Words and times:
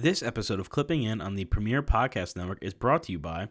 This 0.00 0.22
episode 0.22 0.60
of 0.60 0.70
Clipping 0.70 1.02
In 1.02 1.20
on 1.20 1.34
the 1.34 1.44
Premier 1.46 1.82
Podcast 1.82 2.36
Network 2.36 2.58
is 2.62 2.72
brought 2.72 3.02
to 3.02 3.12
you 3.12 3.18
by 3.18 3.48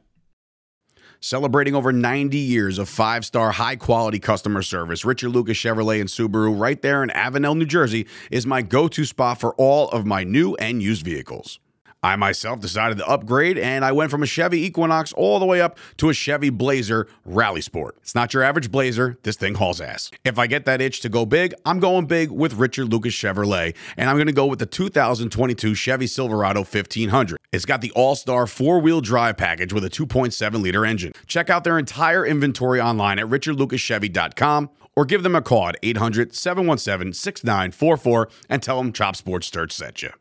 Celebrating 1.19 1.75
over 1.75 1.91
90 1.91 2.37
years 2.37 2.79
of 2.79 2.87
five 2.87 3.25
star, 3.25 3.51
high 3.51 3.75
quality 3.75 4.17
customer 4.17 4.61
service, 4.61 5.03
Richard 5.03 5.31
Lucas 5.31 5.57
Chevrolet 5.57 5.99
and 5.99 6.09
Subaru, 6.09 6.57
right 6.57 6.81
there 6.81 7.03
in 7.03 7.09
Avenel, 7.09 7.57
New 7.57 7.65
Jersey, 7.65 8.07
is 8.31 8.45
my 8.45 8.61
go 8.61 8.87
to 8.87 9.03
spot 9.03 9.41
for 9.41 9.55
all 9.55 9.89
of 9.89 10.05
my 10.05 10.23
new 10.23 10.55
and 10.55 10.81
used 10.81 11.03
vehicles. 11.03 11.59
I 12.03 12.15
myself 12.15 12.59
decided 12.59 12.97
to 12.99 13.07
upgrade 13.07 13.57
and 13.57 13.83
I 13.83 13.91
went 13.91 14.11
from 14.11 14.23
a 14.23 14.27
Chevy 14.27 14.65
Equinox 14.65 15.13
all 15.13 15.39
the 15.39 15.45
way 15.45 15.61
up 15.61 15.77
to 15.97 16.09
a 16.09 16.13
Chevy 16.13 16.49
Blazer 16.49 17.07
Rally 17.25 17.61
Sport. 17.61 17.97
It's 18.01 18.15
not 18.15 18.33
your 18.33 18.43
average 18.43 18.71
Blazer, 18.71 19.17
this 19.23 19.35
thing 19.35 19.55
hauls 19.55 19.81
ass. 19.81 20.11
If 20.23 20.37
I 20.37 20.47
get 20.47 20.65
that 20.65 20.81
itch 20.81 21.01
to 21.01 21.09
go 21.09 21.25
big, 21.25 21.53
I'm 21.65 21.79
going 21.79 22.05
big 22.05 22.31
with 22.31 22.53
Richard 22.53 22.91
Lucas 22.91 23.13
Chevrolet 23.13 23.75
and 23.97 24.09
I'm 24.09 24.15
going 24.15 24.27
to 24.27 24.33
go 24.33 24.45
with 24.45 24.59
the 24.59 24.65
2022 24.65 25.73
Chevy 25.75 26.07
Silverado 26.07 26.61
1500. 26.61 27.37
It's 27.51 27.65
got 27.65 27.81
the 27.81 27.91
all 27.91 28.15
star 28.15 28.47
four 28.47 28.79
wheel 28.79 29.01
drive 29.01 29.37
package 29.37 29.73
with 29.73 29.83
a 29.83 29.89
2.7 29.89 30.61
liter 30.61 30.85
engine. 30.85 31.13
Check 31.25 31.49
out 31.49 31.63
their 31.63 31.79
entire 31.79 32.25
inventory 32.25 32.79
online 32.79 33.19
at 33.19 33.25
richardlucaschevy.com 33.25 34.69
or 34.95 35.05
give 35.05 35.23
them 35.23 35.35
a 35.35 35.41
call 35.41 35.69
at 35.69 35.77
800 35.83 36.35
717 36.35 37.13
6944 37.13 38.29
and 38.49 38.63
tell 38.63 38.77
them 38.77 38.91
Chop 38.91 39.15
Sports 39.15 39.47
Sturch 39.47 39.71
sent 39.71 40.01
you. 40.01 40.11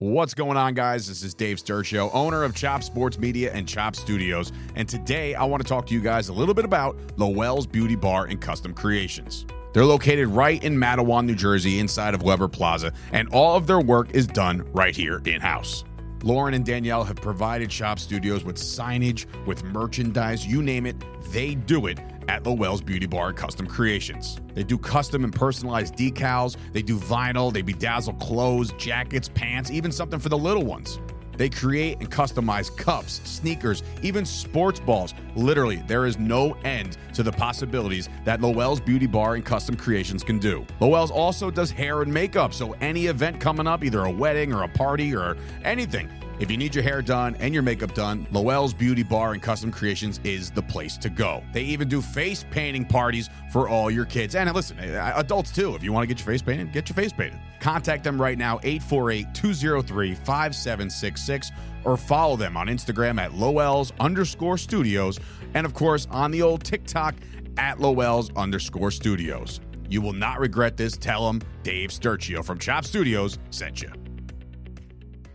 What's 0.00 0.32
going 0.32 0.56
on, 0.56 0.74
guys? 0.74 1.08
This 1.08 1.24
is 1.24 1.34
Dave 1.34 1.56
Sturchio, 1.56 2.08
owner 2.14 2.44
of 2.44 2.54
Chop 2.54 2.84
Sports 2.84 3.18
Media 3.18 3.52
and 3.52 3.66
Chop 3.66 3.96
Studios. 3.96 4.52
And 4.76 4.88
today 4.88 5.34
I 5.34 5.42
want 5.42 5.60
to 5.60 5.68
talk 5.68 5.86
to 5.86 5.92
you 5.94 6.00
guys 6.00 6.28
a 6.28 6.32
little 6.32 6.54
bit 6.54 6.64
about 6.64 6.96
Lowell's 7.16 7.66
Beauty 7.66 7.96
Bar 7.96 8.26
and 8.26 8.40
Custom 8.40 8.74
Creations. 8.74 9.44
They're 9.72 9.84
located 9.84 10.28
right 10.28 10.62
in 10.62 10.76
Matawan, 10.76 11.26
New 11.26 11.34
Jersey, 11.34 11.80
inside 11.80 12.14
of 12.14 12.22
Weber 12.22 12.46
Plaza, 12.46 12.92
and 13.10 13.28
all 13.30 13.56
of 13.56 13.66
their 13.66 13.80
work 13.80 14.14
is 14.14 14.28
done 14.28 14.62
right 14.72 14.94
here 14.94 15.20
in 15.24 15.40
house. 15.40 15.82
Lauren 16.22 16.54
and 16.54 16.64
Danielle 16.64 17.02
have 17.02 17.16
provided 17.16 17.68
Chop 17.68 17.98
Studios 17.98 18.44
with 18.44 18.54
signage, 18.54 19.26
with 19.46 19.64
merchandise, 19.64 20.46
you 20.46 20.62
name 20.62 20.86
it, 20.86 20.94
they 21.32 21.56
do 21.56 21.88
it 21.88 21.98
at 22.28 22.46
Lowell's 22.46 22.82
Beauty 22.82 23.06
Bar 23.06 23.32
Custom 23.32 23.66
Creations. 23.66 24.40
They 24.54 24.62
do 24.62 24.78
custom 24.78 25.24
and 25.24 25.34
personalized 25.34 25.94
decals, 25.94 26.56
they 26.72 26.82
do 26.82 26.98
vinyl, 26.98 27.52
they 27.52 27.62
bedazzle 27.62 28.20
clothes, 28.20 28.72
jackets, 28.72 29.28
pants, 29.28 29.70
even 29.70 29.90
something 29.90 30.20
for 30.20 30.28
the 30.28 30.38
little 30.38 30.64
ones. 30.64 31.00
They 31.38 31.48
create 31.48 32.00
and 32.00 32.10
customize 32.10 32.76
cups, 32.76 33.20
sneakers, 33.24 33.84
even 34.02 34.26
sports 34.26 34.80
balls. 34.80 35.14
Literally, 35.36 35.76
there 35.86 36.04
is 36.04 36.18
no 36.18 36.54
end 36.64 36.98
to 37.14 37.22
the 37.22 37.30
possibilities 37.30 38.08
that 38.24 38.40
Lowell's 38.40 38.80
Beauty 38.80 39.06
Bar 39.06 39.36
and 39.36 39.44
Custom 39.44 39.76
Creations 39.76 40.24
can 40.24 40.40
do. 40.40 40.66
Lowell's 40.80 41.12
also 41.12 41.48
does 41.48 41.70
hair 41.70 42.02
and 42.02 42.12
makeup, 42.12 42.52
so 42.52 42.72
any 42.80 43.06
event 43.06 43.40
coming 43.40 43.68
up, 43.68 43.84
either 43.84 44.00
a 44.00 44.10
wedding 44.10 44.52
or 44.52 44.64
a 44.64 44.68
party 44.68 45.14
or 45.14 45.36
anything, 45.62 46.10
if 46.40 46.50
you 46.50 46.56
need 46.56 46.74
your 46.74 46.84
hair 46.84 47.02
done 47.02 47.34
and 47.40 47.52
your 47.52 47.62
makeup 47.62 47.94
done, 47.94 48.26
Lowell's 48.30 48.72
Beauty 48.72 49.02
Bar 49.02 49.32
and 49.32 49.42
Custom 49.42 49.72
Creations 49.72 50.20
is 50.24 50.50
the 50.50 50.62
place 50.62 50.96
to 50.98 51.08
go. 51.08 51.42
They 51.52 51.62
even 51.62 51.88
do 51.88 52.00
face 52.00 52.44
painting 52.50 52.84
parties 52.84 53.28
for 53.52 53.68
all 53.68 53.90
your 53.90 54.04
kids. 54.04 54.34
And 54.34 54.52
listen, 54.54 54.78
uh, 54.78 55.12
adults 55.16 55.50
too. 55.50 55.74
If 55.74 55.82
you 55.82 55.92
want 55.92 56.04
to 56.04 56.06
get 56.06 56.18
your 56.18 56.32
face 56.32 56.42
painted, 56.42 56.72
get 56.72 56.88
your 56.88 56.94
face 56.94 57.12
painted. 57.12 57.40
Contact 57.60 58.04
them 58.04 58.20
right 58.20 58.38
now, 58.38 58.60
848 58.62 59.34
203 59.34 60.14
5766, 60.14 61.50
or 61.84 61.96
follow 61.96 62.36
them 62.36 62.56
on 62.56 62.68
Instagram 62.68 63.20
at 63.20 63.34
Lowell's 63.34 63.92
underscore 63.98 64.58
studios. 64.58 65.18
And 65.54 65.66
of 65.66 65.74
course, 65.74 66.06
on 66.10 66.30
the 66.30 66.42
old 66.42 66.62
TikTok 66.62 67.16
at 67.56 67.80
Lowell's 67.80 68.30
underscore 68.36 68.90
studios. 68.90 69.60
You 69.88 70.02
will 70.02 70.12
not 70.12 70.38
regret 70.38 70.76
this. 70.76 70.96
Tell 70.96 71.26
them 71.26 71.40
Dave 71.62 71.90
Sturchio 71.90 72.44
from 72.44 72.58
Chop 72.58 72.84
Studios 72.84 73.38
sent 73.50 73.82
you. 73.82 74.07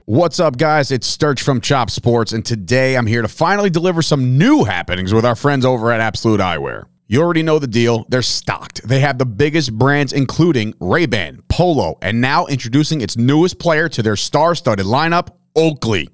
What's 0.06 0.42
up, 0.42 0.58
guys? 0.58 0.92
It's 0.92 1.08
Sturch 1.08 1.42
from 1.42 1.62
Chop 1.62 1.90
Sports, 1.90 2.34
and 2.34 2.44
today 2.46 2.98
I'm 2.98 3.06
here 3.06 3.22
to 3.22 3.30
finally 3.30 3.70
deliver 3.70 4.02
some 4.02 4.38
new 4.38 4.66
happenings 4.66 5.14
with 5.14 5.24
our 5.24 5.34
friends 5.34 5.64
over 5.64 5.94
at 5.94 6.02
Absolute 6.02 6.42
Eyewear. 6.42 6.84
You 7.08 7.22
already 7.22 7.42
know 7.42 7.58
the 7.58 7.68
deal. 7.68 8.06
They're 8.10 8.22
stocked. 8.22 8.86
They 8.86 9.00
have 9.00 9.18
the 9.18 9.26
biggest 9.26 9.72
brands, 9.72 10.12
including 10.12 10.74
Ray-Ban, 10.82 11.44
Polo, 11.48 12.00
and 12.02 12.20
now 12.20 12.48
introducing 12.48 13.00
its 13.00 13.16
newest 13.16 13.60
player 13.60 13.88
to 13.88 14.04
their 14.04 14.18
star-studded 14.18 14.86
lineup, 14.86 15.30
Oakley. 15.56 16.10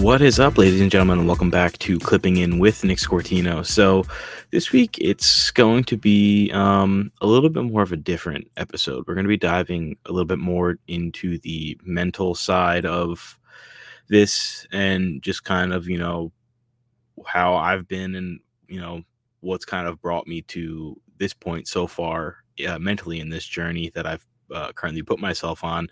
What 0.00 0.22
is 0.22 0.40
up, 0.40 0.56
ladies 0.56 0.80
and 0.80 0.90
gentlemen, 0.90 1.18
and 1.18 1.28
welcome 1.28 1.50
back 1.50 1.76
to 1.80 1.98
Clipping 1.98 2.38
In 2.38 2.58
with 2.58 2.84
Nick 2.84 2.96
Scortino. 2.96 3.62
So, 3.62 4.06
this 4.50 4.72
week 4.72 4.96
it's 4.98 5.50
going 5.50 5.84
to 5.84 5.96
be 5.98 6.50
um, 6.52 7.12
a 7.20 7.26
little 7.26 7.50
bit 7.50 7.64
more 7.64 7.82
of 7.82 7.92
a 7.92 7.98
different 7.98 8.50
episode. 8.56 9.04
We're 9.06 9.12
going 9.12 9.26
to 9.26 9.28
be 9.28 9.36
diving 9.36 9.98
a 10.06 10.12
little 10.12 10.24
bit 10.24 10.38
more 10.38 10.78
into 10.88 11.36
the 11.40 11.78
mental 11.84 12.34
side 12.34 12.86
of 12.86 13.38
this 14.08 14.66
and 14.72 15.20
just 15.20 15.44
kind 15.44 15.70
of, 15.70 15.86
you 15.86 15.98
know, 15.98 16.32
how 17.26 17.54
I've 17.54 17.86
been 17.86 18.14
and, 18.14 18.40
you 18.68 18.80
know, 18.80 19.02
what's 19.40 19.66
kind 19.66 19.86
of 19.86 20.00
brought 20.00 20.26
me 20.26 20.40
to 20.42 20.98
this 21.18 21.34
point 21.34 21.68
so 21.68 21.86
far 21.86 22.38
uh, 22.66 22.78
mentally 22.78 23.20
in 23.20 23.28
this 23.28 23.44
journey 23.44 23.92
that 23.94 24.06
I've 24.06 24.26
uh, 24.50 24.72
currently 24.72 25.02
put 25.02 25.18
myself 25.18 25.62
on 25.62 25.88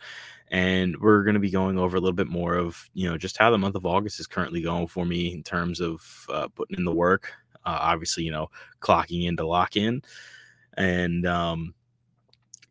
and 0.51 0.97
we're 1.01 1.25
going 1.25 1.35
to 1.35 1.41
be 1.41 1.51
going 1.51 1.79
over 1.79 1.97
a 1.97 2.01
little 2.01 2.15
bit 2.15 2.29
more 2.29 2.55
of 2.55 2.89
you 2.95 3.09
know 3.09 3.19
just 3.19 3.37
how 3.37 3.51
the 3.51 3.59
month 3.59 3.75
of 3.75 3.87
august 3.87 4.21
is 4.21 4.27
currently 4.27 4.61
going 4.63 4.87
for 4.87 5.05
me 5.05 5.33
in 5.33 5.43
terms 5.43 5.81
of 5.81 6.27
uh, 6.31 6.49
putting 6.49 6.79
in 6.79 6.85
the 6.85 6.95
work 6.95 7.33
uh, 7.67 7.79
obviously 7.81 8.25
you 8.25 8.31
know 8.31 8.49
clocking 8.81 9.27
in 9.27 9.37
to 9.37 9.47
lock 9.47 9.77
in 9.77 10.01
and 10.75 11.27
um 11.27 11.75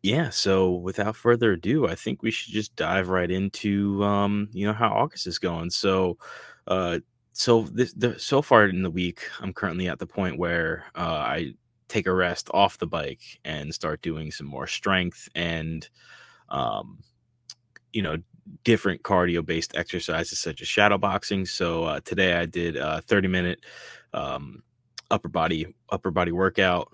yeah 0.02 0.30
so 0.30 0.72
without 0.72 1.16
further 1.16 1.52
ado 1.52 1.86
i 1.86 1.94
think 1.94 2.22
we 2.22 2.30
should 2.30 2.52
just 2.52 2.74
dive 2.76 3.08
right 3.08 3.30
into 3.30 4.02
um 4.02 4.48
you 4.52 4.66
know 4.66 4.72
how 4.72 4.88
august 4.88 5.26
is 5.26 5.38
going. 5.38 5.70
So 5.70 6.18
uh 6.66 7.00
so 7.32 7.62
this 7.62 7.92
the, 7.94 8.18
so 8.18 8.42
far 8.42 8.66
in 8.66 8.82
the 8.82 8.90
week 8.90 9.22
i'm 9.40 9.52
currently 9.52 9.88
at 9.88 9.98
the 9.98 10.06
point 10.06 10.38
where 10.38 10.84
uh 10.94 11.00
i 11.00 11.52
take 11.88 12.06
a 12.06 12.14
rest 12.14 12.48
off 12.52 12.78
the 12.78 12.86
bike 12.86 13.40
and 13.44 13.72
start 13.74 14.02
doing 14.02 14.30
some 14.30 14.46
more 14.46 14.66
strength 14.66 15.28
and 15.34 15.88
um 16.48 16.98
you 17.92 18.02
know 18.02 18.16
different 18.64 19.02
cardio 19.02 19.44
based 19.44 19.76
exercises 19.76 20.38
such 20.38 20.62
as 20.62 20.68
shadow 20.68 20.98
boxing. 20.98 21.44
So 21.44 21.84
uh, 21.84 22.00
today 22.00 22.34
i 22.34 22.46
did 22.46 22.76
a 22.76 23.02
30 23.02 23.28
minute 23.28 23.60
um, 24.14 24.62
upper 25.10 25.28
body 25.28 25.74
upper 25.90 26.10
body 26.10 26.32
workout 26.32 26.90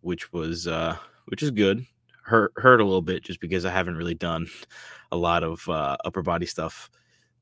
which 0.00 0.32
was 0.32 0.66
uh, 0.66 0.96
which 1.26 1.42
is 1.42 1.50
good. 1.50 1.84
Hurt 2.24 2.52
hurt 2.56 2.80
a 2.80 2.84
little 2.84 3.02
bit 3.02 3.22
just 3.22 3.40
because 3.40 3.64
i 3.64 3.70
haven't 3.70 3.96
really 3.96 4.14
done 4.14 4.46
a 5.12 5.16
lot 5.16 5.42
of 5.42 5.68
uh, 5.68 5.96
upper 6.04 6.22
body 6.22 6.46
stuff 6.46 6.90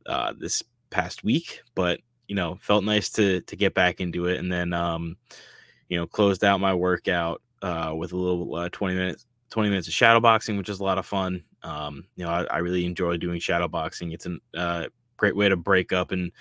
uh, 0.07 0.33
this 0.39 0.63
past 0.91 1.25
week. 1.25 1.63
But 1.75 2.01
you 2.29 2.37
know 2.37 2.57
felt 2.63 2.83
nice 2.83 3.11
to 3.11 3.43
to 3.43 3.57
get 3.57 3.75
back 3.75 4.01
into 4.01 4.27
it 4.27 4.39
and 4.39 4.51
then 4.51 4.73
um 4.73 5.17
you 5.91 5.99
know 5.99 6.07
closed 6.07 6.45
out 6.45 6.61
my 6.61 6.73
workout 6.73 7.43
uh, 7.61 7.93
with 7.95 8.13
a 8.13 8.17
little 8.17 8.55
uh, 8.55 8.69
20 8.71 8.95
minutes 8.95 9.27
20 9.51 9.69
minutes 9.69 9.87
of 9.87 9.93
shadow 9.93 10.19
boxing 10.19 10.57
which 10.57 10.71
is 10.71 10.81
a 10.81 10.85
lot 10.85 10.97
of 10.97 11.05
fun 11.05 11.45
um, 11.65 12.05
you 12.17 12.25
know, 12.25 12.31
I, 12.31 12.45
I, 12.45 12.59
really 12.59 12.85
enjoy 12.85 13.17
doing 13.17 13.41
shadow 13.41 13.69
boxing. 13.69 14.13
It's 14.13 14.27
a 14.27 14.39
uh, 14.59 14.87
great 15.17 15.37
way 15.37 15.49
to 15.49 15.57
break 15.57 15.93
up 15.93 16.11
and 16.11 16.33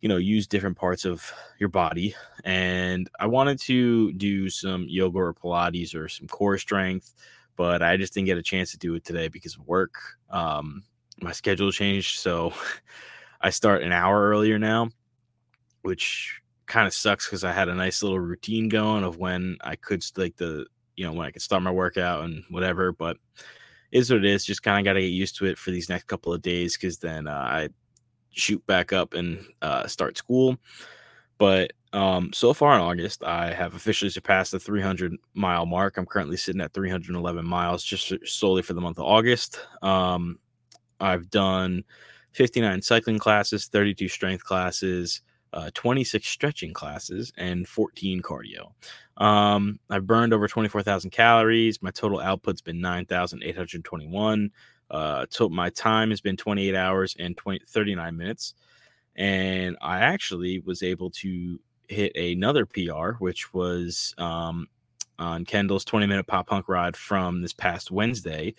you 0.00 0.08
know 0.08 0.16
use 0.16 0.46
different 0.46 0.76
parts 0.76 1.04
of 1.04 1.30
your 1.58 1.68
body. 1.68 2.14
And 2.44 3.08
I 3.20 3.26
wanted 3.26 3.60
to 3.62 4.12
do 4.12 4.48
some 4.48 4.86
yoga 4.88 5.18
or 5.18 5.34
Pilates 5.34 5.94
or 5.94 6.08
some 6.08 6.28
core 6.28 6.58
strength, 6.58 7.14
but 7.56 7.82
I 7.82 7.96
just 7.96 8.14
didn't 8.14 8.26
get 8.26 8.38
a 8.38 8.42
chance 8.42 8.70
to 8.72 8.78
do 8.78 8.94
it 8.94 9.04
today 9.04 9.28
because 9.28 9.56
of 9.56 9.66
work. 9.66 9.94
Um, 10.30 10.84
my 11.20 11.32
schedule 11.32 11.70
changed, 11.70 12.18
so 12.18 12.52
I 13.40 13.50
start 13.50 13.82
an 13.82 13.92
hour 13.92 14.28
earlier 14.28 14.58
now, 14.58 14.90
which 15.82 16.40
kind 16.66 16.86
of 16.86 16.94
sucks 16.94 17.26
because 17.26 17.44
I 17.44 17.52
had 17.52 17.68
a 17.68 17.74
nice 17.74 18.02
little 18.02 18.18
routine 18.18 18.68
going 18.68 19.04
of 19.04 19.18
when 19.18 19.58
I 19.62 19.76
could 19.76 20.02
like 20.16 20.36
the 20.36 20.66
you 20.96 21.04
know 21.04 21.12
when 21.12 21.26
I 21.26 21.30
could 21.30 21.42
start 21.42 21.62
my 21.62 21.70
workout 21.70 22.24
and 22.24 22.44
whatever, 22.48 22.92
but 22.92 23.18
is 23.94 24.10
what 24.10 24.18
it 24.18 24.26
is. 24.26 24.44
Just 24.44 24.62
kind 24.62 24.78
of 24.78 24.84
got 24.84 24.92
to 24.94 25.00
get 25.00 25.06
used 25.06 25.36
to 25.38 25.46
it 25.46 25.56
for 25.56 25.70
these 25.70 25.88
next 25.88 26.06
couple 26.08 26.34
of 26.34 26.42
days 26.42 26.76
because 26.76 26.98
then 26.98 27.26
uh, 27.26 27.32
I 27.32 27.68
shoot 28.30 28.64
back 28.66 28.92
up 28.92 29.14
and 29.14 29.46
uh, 29.62 29.86
start 29.86 30.18
school. 30.18 30.58
But 31.38 31.72
Um, 31.94 32.32
so 32.32 32.52
far 32.52 32.74
in 32.74 32.80
August, 32.80 33.22
I 33.22 33.52
have 33.52 33.76
officially 33.76 34.10
surpassed 34.10 34.50
the 34.50 34.58
300 34.58 35.14
mile 35.34 35.64
mark. 35.64 35.96
I'm 35.96 36.06
currently 36.06 36.36
sitting 36.36 36.60
at 36.60 36.72
311 36.74 37.46
miles 37.46 37.84
just 37.84 38.12
solely 38.26 38.62
for 38.62 38.74
the 38.74 38.80
month 38.80 38.98
of 38.98 39.04
August. 39.04 39.60
Um, 39.80 40.40
I've 40.98 41.30
done 41.30 41.84
59 42.32 42.82
cycling 42.82 43.20
classes, 43.20 43.68
32 43.68 44.08
strength 44.08 44.42
classes, 44.42 45.22
uh, 45.54 45.70
26 45.74 46.26
stretching 46.26 46.72
classes, 46.72 47.32
and 47.38 47.66
14 47.66 48.20
cardio. 48.20 48.72
Um, 49.16 49.78
I've 49.88 50.06
burned 50.06 50.34
over 50.34 50.48
24,000 50.48 51.10
calories. 51.10 51.80
My 51.80 51.92
total 51.92 52.18
output's 52.18 52.60
been 52.60 52.80
9,821. 52.80 54.50
Uh, 54.90 55.26
so 55.30 55.48
my 55.48 55.70
time 55.70 56.10
has 56.10 56.20
been 56.20 56.36
28 56.36 56.74
hours 56.74 57.16
and 57.18 57.36
20, 57.36 57.60
39 57.66 58.16
minutes. 58.16 58.54
And 59.16 59.76
I 59.80 60.00
actually 60.00 60.58
was 60.58 60.82
able 60.82 61.10
to 61.10 61.60
hit 61.88 62.16
another 62.16 62.66
PR, 62.66 63.12
which 63.20 63.54
was 63.54 64.12
um, 64.18 64.66
on 65.20 65.44
Kendall's 65.44 65.84
20 65.84 66.06
minute 66.06 66.26
pop 66.26 66.48
punk 66.48 66.68
ride 66.68 66.96
from 66.96 67.42
this 67.42 67.52
past 67.52 67.92
Wednesday. 67.92 68.54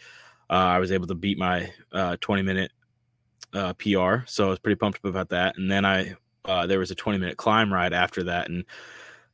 Uh, 0.50 0.54
I 0.54 0.80
was 0.80 0.92
able 0.94 1.08
to 1.08 1.16
beat 1.16 1.38
my 1.38 1.72
uh, 1.92 2.16
20 2.22 2.42
minute 2.42 2.72
uh, 3.54 3.74
PR, 3.74 4.26
so 4.26 4.48
I 4.48 4.50
was 4.50 4.60
pretty 4.60 4.78
pumped 4.78 5.00
up 5.00 5.06
about 5.06 5.30
that. 5.30 5.58
And 5.58 5.70
then 5.70 5.84
I 5.84 6.16
uh, 6.48 6.68
there 6.68 6.80
was 6.80 6.92
a 6.92 6.96
20 6.96 7.18
minute 7.20 7.38
climb 7.38 7.72
ride 7.72 7.94
after 7.94 8.24
that, 8.24 8.50
and 8.50 8.66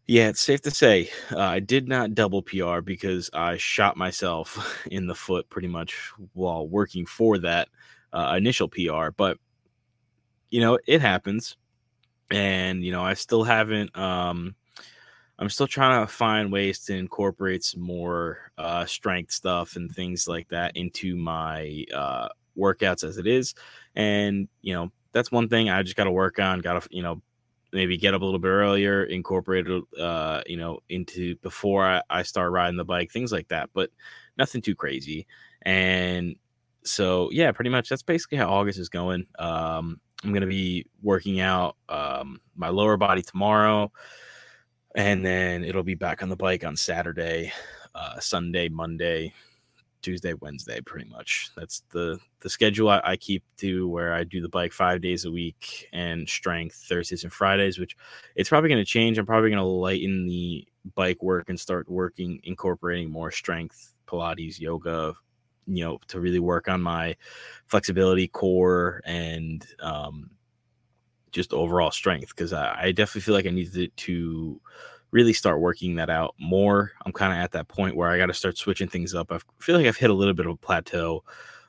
yeah, 0.08 0.28
it's 0.30 0.42
safe 0.42 0.62
to 0.62 0.72
say 0.72 1.10
uh, 1.32 1.40
I 1.40 1.60
did 1.60 1.88
not 1.88 2.16
double 2.16 2.42
PR 2.42 2.82
because 2.82 3.30
I 3.34 3.58
shot 3.58 3.98
myself 3.98 4.86
in 4.92 5.08
the 5.08 5.16
foot 5.16 5.50
pretty 5.50 5.68
much 5.68 6.12
while 6.34 6.68
working 6.68 7.06
for 7.06 7.38
that 7.40 7.70
uh, 8.14 8.36
initial 8.38 8.68
PR. 8.68 9.10
But 9.16 9.38
you 10.50 10.60
know, 10.60 10.78
it 10.86 11.02
happens 11.02 11.56
and 12.32 12.84
you 12.84 12.92
know 12.92 13.04
i 13.04 13.14
still 13.14 13.44
haven't 13.44 13.96
um 13.98 14.56
i'm 15.38 15.50
still 15.50 15.68
trying 15.68 16.06
to 16.06 16.12
find 16.12 16.52
ways 16.52 16.80
to 16.80 16.96
incorporate 16.96 17.64
some 17.64 17.82
more 17.82 18.52
uh 18.58 18.86
strength 18.86 19.32
stuff 19.32 19.76
and 19.76 19.92
things 19.92 20.28
like 20.28 20.48
that 20.50 20.76
into 20.76 21.16
my 21.16 21.84
uh 21.94 22.28
workouts 22.58 23.04
as 23.04 23.18
it 23.18 23.28
is 23.28 23.54
and 23.96 24.48
you 24.62 24.74
know 24.74 24.92
that's 25.14 25.32
one 25.32 25.48
thing 25.50 25.70
i 25.70 25.84
just 25.84 25.96
got 25.96 26.06
to 26.06 26.12
work 26.12 26.40
on 26.40 26.60
got 26.60 26.82
to 26.82 26.88
you 26.92 27.04
know 27.04 27.22
maybe 27.74 27.98
get 27.98 28.14
up 28.14 28.22
a 28.22 28.26
little 28.26 28.40
bit 28.40 28.50
earlier 28.50 29.04
incorporate 29.06 29.66
it 29.68 29.84
uh 30.00 30.42
you 30.46 30.58
know 30.58 30.80
into 30.90 31.36
before 31.38 31.86
I, 31.86 32.02
I 32.10 32.24
start 32.24 32.52
riding 32.52 32.78
the 32.78 32.84
bike 32.84 33.12
things 33.12 33.32
like 33.32 33.48
that 33.48 33.70
but 33.74 33.90
nothing 34.38 34.62
too 34.62 34.76
crazy. 34.76 35.28
And 35.62 36.36
so 36.84 37.30
yeah 37.32 37.52
pretty 37.52 37.70
much 37.70 37.88
that's 37.88 38.04
basically 38.04 38.38
how 38.38 38.50
august 38.50 38.80
is 38.80 38.90
going. 38.90 39.26
Um 39.40 40.02
I'm 40.24 40.32
to 40.42 40.48
be 40.48 40.86
working 41.02 41.40
out 41.40 41.78
um, 41.90 42.40
my 42.56 42.70
lower 42.70 42.96
body 42.96 43.24
tomorrow, 43.24 43.92
and 44.96 45.26
then 45.26 45.64
it'll 45.64 45.84
be 45.84 45.96
back 45.96 46.22
on 46.22 46.30
the 46.30 46.36
bike 46.36 46.64
on 46.64 46.76
Saturday, 46.76 47.52
uh, 47.96 48.20
Sunday, 48.20 48.70
Monday, 48.70 49.34
Tuesday, 50.02 50.34
Wednesday, 50.34 50.82
pretty 50.82 51.10
much. 51.10 51.50
That's 51.56 51.84
the 51.92 52.20
the 52.42 52.50
schedule 52.50 52.90
I, 52.90 53.02
I, 53.04 53.18
keep 53.18 53.44
to 53.58 53.88
where 53.88 54.14
I 54.14 54.24
do 54.24 54.42
the 54.42 54.50
bike 54.50 54.74
five 54.74 55.02
days 55.02 55.26
a 55.26 55.32
week 55.32 55.88
and 55.94 56.28
strength 56.28 56.76
Thursdays 56.88 57.24
and 57.24 57.32
Fridays, 57.32 57.78
which 57.78 57.96
it's 58.36 58.50
probably 58.50 58.70
going 58.70 58.84
to 58.84 58.86
change. 58.86 59.18
I'm 59.18 59.26
probably 59.26 59.50
going 59.50 59.60
to 59.60 59.66
lighten 59.66 60.26
the 60.26 60.68
bike 60.96 61.22
work 61.22 61.50
and 61.50 61.60
start 61.60 61.90
working, 61.90 62.40
incorporating 62.44 63.12
more 63.12 63.32
strength, 63.32 63.94
Pilates, 64.08 64.60
yoga, 64.60 65.14
you 65.68 65.84
know 65.84 66.00
to 66.08 66.20
really 66.20 66.40
work 66.40 66.68
on 66.68 66.82
my 66.82 67.16
flexibility 67.66 68.28
core 68.28 69.02
and 69.06 69.66
um, 69.80 70.32
just 71.32 71.54
overall 71.54 71.92
strength 71.92 72.30
because 72.30 72.54
I, 72.54 72.78
I, 72.82 72.92
definitely 72.92 73.22
feel 73.22 73.36
like 73.36 73.46
I 73.46 73.52
need 73.52 73.72
to, 73.74 73.88
to 73.88 74.62
really 75.12 75.34
start 75.34 75.60
working 75.60 75.96
that 75.96 76.10
out 76.10 76.36
more. 76.40 76.92
I'm 77.06 77.12
kind 77.12 77.34
of 77.34 77.40
at 77.40 77.52
that 77.52 77.68
point 77.68 77.96
where 77.96 78.10
I 78.10 78.18
got 78.18 78.28
to 78.28 78.34
start 78.34 78.58
switching 78.58 78.88
things 78.88 79.14
up. 79.14 79.32
I 79.32 79.40
feel 79.60 79.76
like 79.76 79.86
I've 79.86 79.98
hit 79.98 80.10
a 80.10 80.14
little 80.14 80.34
bit 80.34 80.46
of 80.46 80.54
a 80.54 80.58
plateau 80.58 81.24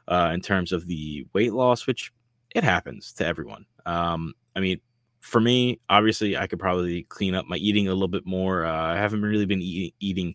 uh, 0.08 0.30
in 0.32 0.40
terms 0.40 0.72
of 0.72 0.86
the 0.86 1.26
weight 1.32 1.52
loss, 1.52 1.86
which 1.86 2.12
it 2.54 2.64
happens 2.64 3.12
to 3.14 3.26
everyone. 3.26 3.66
Um, 3.86 4.34
I 4.54 4.60
mean, 4.60 4.80
for 5.20 5.40
me, 5.40 5.80
obviously, 5.88 6.36
I 6.36 6.46
could 6.46 6.58
probably 6.58 7.04
clean 7.04 7.34
up 7.34 7.46
my 7.46 7.56
eating 7.56 7.88
a 7.88 7.92
little 7.92 8.08
bit 8.08 8.26
more. 8.26 8.64
Uh, 8.64 8.94
I 8.94 8.96
haven't 8.96 9.22
really 9.22 9.46
been 9.46 9.62
eat- 9.62 9.94
eating 10.00 10.34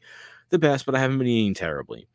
the 0.50 0.60
best, 0.60 0.86
but 0.86 0.96
I 0.96 1.00
haven't 1.00 1.18
been 1.18 1.28
eating 1.28 1.54
terribly. 1.54 2.08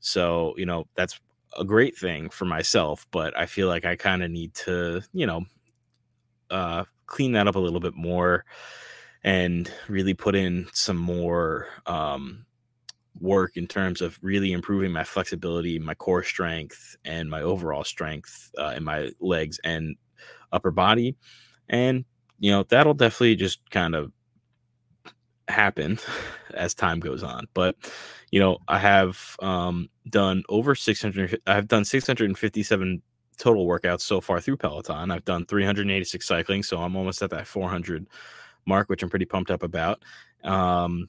So, 0.00 0.54
you 0.56 0.66
know, 0.66 0.86
that's 0.96 1.20
a 1.58 1.64
great 1.64 1.96
thing 1.96 2.28
for 2.30 2.46
myself, 2.46 3.06
but 3.10 3.36
I 3.36 3.46
feel 3.46 3.68
like 3.68 3.84
I 3.84 3.96
kind 3.96 4.22
of 4.22 4.30
need 4.30 4.54
to, 4.54 5.02
you 5.12 5.26
know, 5.26 5.44
uh, 6.50 6.84
clean 7.06 7.32
that 7.32 7.48
up 7.48 7.56
a 7.56 7.60
little 7.60 7.80
bit 7.80 7.94
more 7.94 8.44
and 9.24 9.70
really 9.88 10.14
put 10.14 10.34
in 10.34 10.68
some 10.72 10.96
more 10.98 11.66
um, 11.86 12.44
work 13.20 13.56
in 13.56 13.66
terms 13.66 14.00
of 14.00 14.18
really 14.22 14.52
improving 14.52 14.92
my 14.92 15.04
flexibility, 15.04 15.78
my 15.78 15.94
core 15.94 16.22
strength, 16.22 16.96
and 17.04 17.30
my 17.30 17.40
overall 17.40 17.84
strength 17.84 18.50
uh, 18.58 18.74
in 18.76 18.84
my 18.84 19.10
legs 19.20 19.58
and 19.64 19.96
upper 20.52 20.70
body. 20.70 21.16
And, 21.68 22.04
you 22.38 22.50
know, 22.50 22.64
that'll 22.64 22.94
definitely 22.94 23.36
just 23.36 23.68
kind 23.70 23.94
of 23.94 24.12
happen 25.48 25.98
as 26.54 26.74
time 26.74 27.00
goes 27.00 27.22
on. 27.22 27.46
But 27.54 27.76
you 28.34 28.40
know, 28.40 28.58
I 28.66 28.80
have 28.80 29.36
um, 29.40 29.88
done 30.10 30.42
over 30.48 30.74
600. 30.74 31.40
I've 31.46 31.68
done 31.68 31.84
657 31.84 33.00
total 33.38 33.64
workouts 33.64 34.00
so 34.00 34.20
far 34.20 34.40
through 34.40 34.56
Peloton. 34.56 35.12
I've 35.12 35.24
done 35.24 35.46
386 35.46 36.26
cycling, 36.26 36.64
so 36.64 36.78
I'm 36.78 36.96
almost 36.96 37.22
at 37.22 37.30
that 37.30 37.46
400 37.46 38.08
mark, 38.66 38.88
which 38.88 39.02
I'm 39.02 39.10
pretty 39.10 39.24
pumped 39.24 39.50
up 39.50 39.62
about. 39.62 40.02
Um, 40.42 41.08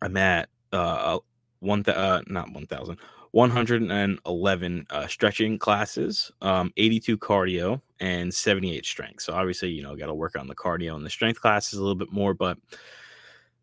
I'm 0.00 0.16
at 0.16 0.48
uh, 0.72 1.18
one 1.60 1.84
th- 1.84 1.96
uh, 1.96 2.22
not 2.26 2.52
1,000. 2.52 2.98
111 3.32 4.86
uh, 4.90 5.06
stretching 5.06 5.58
classes, 5.58 6.30
um, 6.42 6.70
82 6.76 7.16
cardio, 7.16 7.80
and 7.98 8.32
78 8.32 8.84
strength. 8.84 9.22
So 9.22 9.32
obviously, 9.32 9.70
you 9.70 9.82
know, 9.82 9.96
got 9.96 10.06
to 10.06 10.14
work 10.14 10.38
on 10.38 10.46
the 10.46 10.54
cardio 10.54 10.94
and 10.96 11.04
the 11.04 11.10
strength 11.10 11.40
classes 11.40 11.78
a 11.78 11.82
little 11.82 11.94
bit 11.94 12.12
more, 12.12 12.34
but 12.34 12.58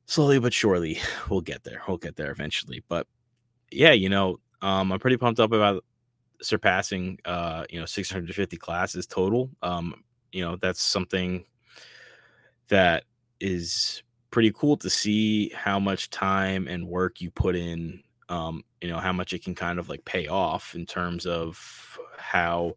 slowly 0.05 0.39
but 0.39 0.53
surely 0.53 0.99
we'll 1.29 1.41
get 1.41 1.63
there. 1.63 1.83
We'll 1.87 1.97
get 1.97 2.15
there 2.15 2.31
eventually. 2.31 2.83
But 2.89 3.05
yeah, 3.71 3.91
you 3.91 4.09
know, 4.09 4.39
um, 4.63 4.91
I'm 4.91 4.99
pretty 4.99 5.17
pumped 5.17 5.39
up 5.39 5.51
about 5.51 5.85
surpassing 6.41 7.19
uh, 7.25 7.65
you 7.69 7.79
know, 7.79 7.85
650 7.85 8.57
classes 8.57 9.05
total. 9.05 9.51
Um, 9.61 10.03
you 10.31 10.43
know, 10.43 10.55
that's 10.55 10.81
something 10.81 11.45
that 12.69 13.03
is 13.39 14.03
pretty 14.31 14.51
cool 14.51 14.77
to 14.77 14.89
see 14.89 15.49
how 15.49 15.79
much 15.79 16.09
time 16.09 16.67
and 16.67 16.87
work 16.87 17.21
you 17.21 17.31
put 17.31 17.55
in 17.55 18.01
um, 18.29 18.63
you 18.79 18.87
know, 18.87 18.99
how 18.99 19.11
much 19.11 19.33
it 19.33 19.43
can 19.43 19.55
kind 19.55 19.79
of 19.79 19.89
like 19.89 20.05
pay 20.05 20.27
off 20.27 20.75
in 20.75 20.85
terms 20.85 21.25
of 21.25 21.99
how 22.17 22.75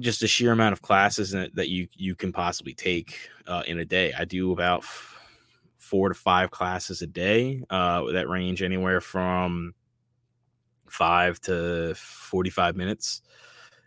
just 0.00 0.20
the 0.20 0.28
sheer 0.28 0.52
amount 0.52 0.72
of 0.72 0.80
classes 0.80 1.32
that, 1.32 1.68
you 1.68 1.88
you 1.94 2.14
can 2.14 2.32
possibly 2.32 2.72
take 2.72 3.28
uh, 3.46 3.62
in 3.66 3.78
a 3.78 3.84
day. 3.84 4.12
I 4.16 4.24
do 4.24 4.52
about 4.52 4.84
four 5.78 6.08
to 6.08 6.14
five 6.14 6.50
classes 6.50 7.02
a 7.02 7.06
day 7.06 7.62
uh, 7.68 8.04
that 8.12 8.28
range 8.28 8.62
anywhere 8.62 9.00
from 9.00 9.74
five 10.88 11.40
to 11.40 11.94
45 11.96 12.76
minutes. 12.76 13.22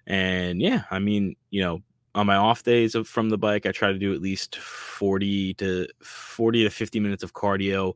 And 0.06 0.62
yeah, 0.62 0.84
I 0.92 1.00
mean, 1.00 1.36
you 1.50 1.62
know, 1.62 1.82
on 2.16 2.26
my 2.26 2.38
off 2.38 2.64
days 2.64 2.96
of 2.96 3.08
from 3.08 3.30
the 3.30 3.38
bike, 3.38 3.66
I 3.66 3.72
try 3.72 3.92
to 3.92 4.00
do 4.00 4.14
at 4.14 4.22
least 4.22 4.56
40 4.56 5.54
to 5.56 5.88
40 6.02 6.64
to 6.64 6.70
50 6.70 7.00
minutes 7.02 7.24
of 7.24 7.34
cardio 7.34 7.94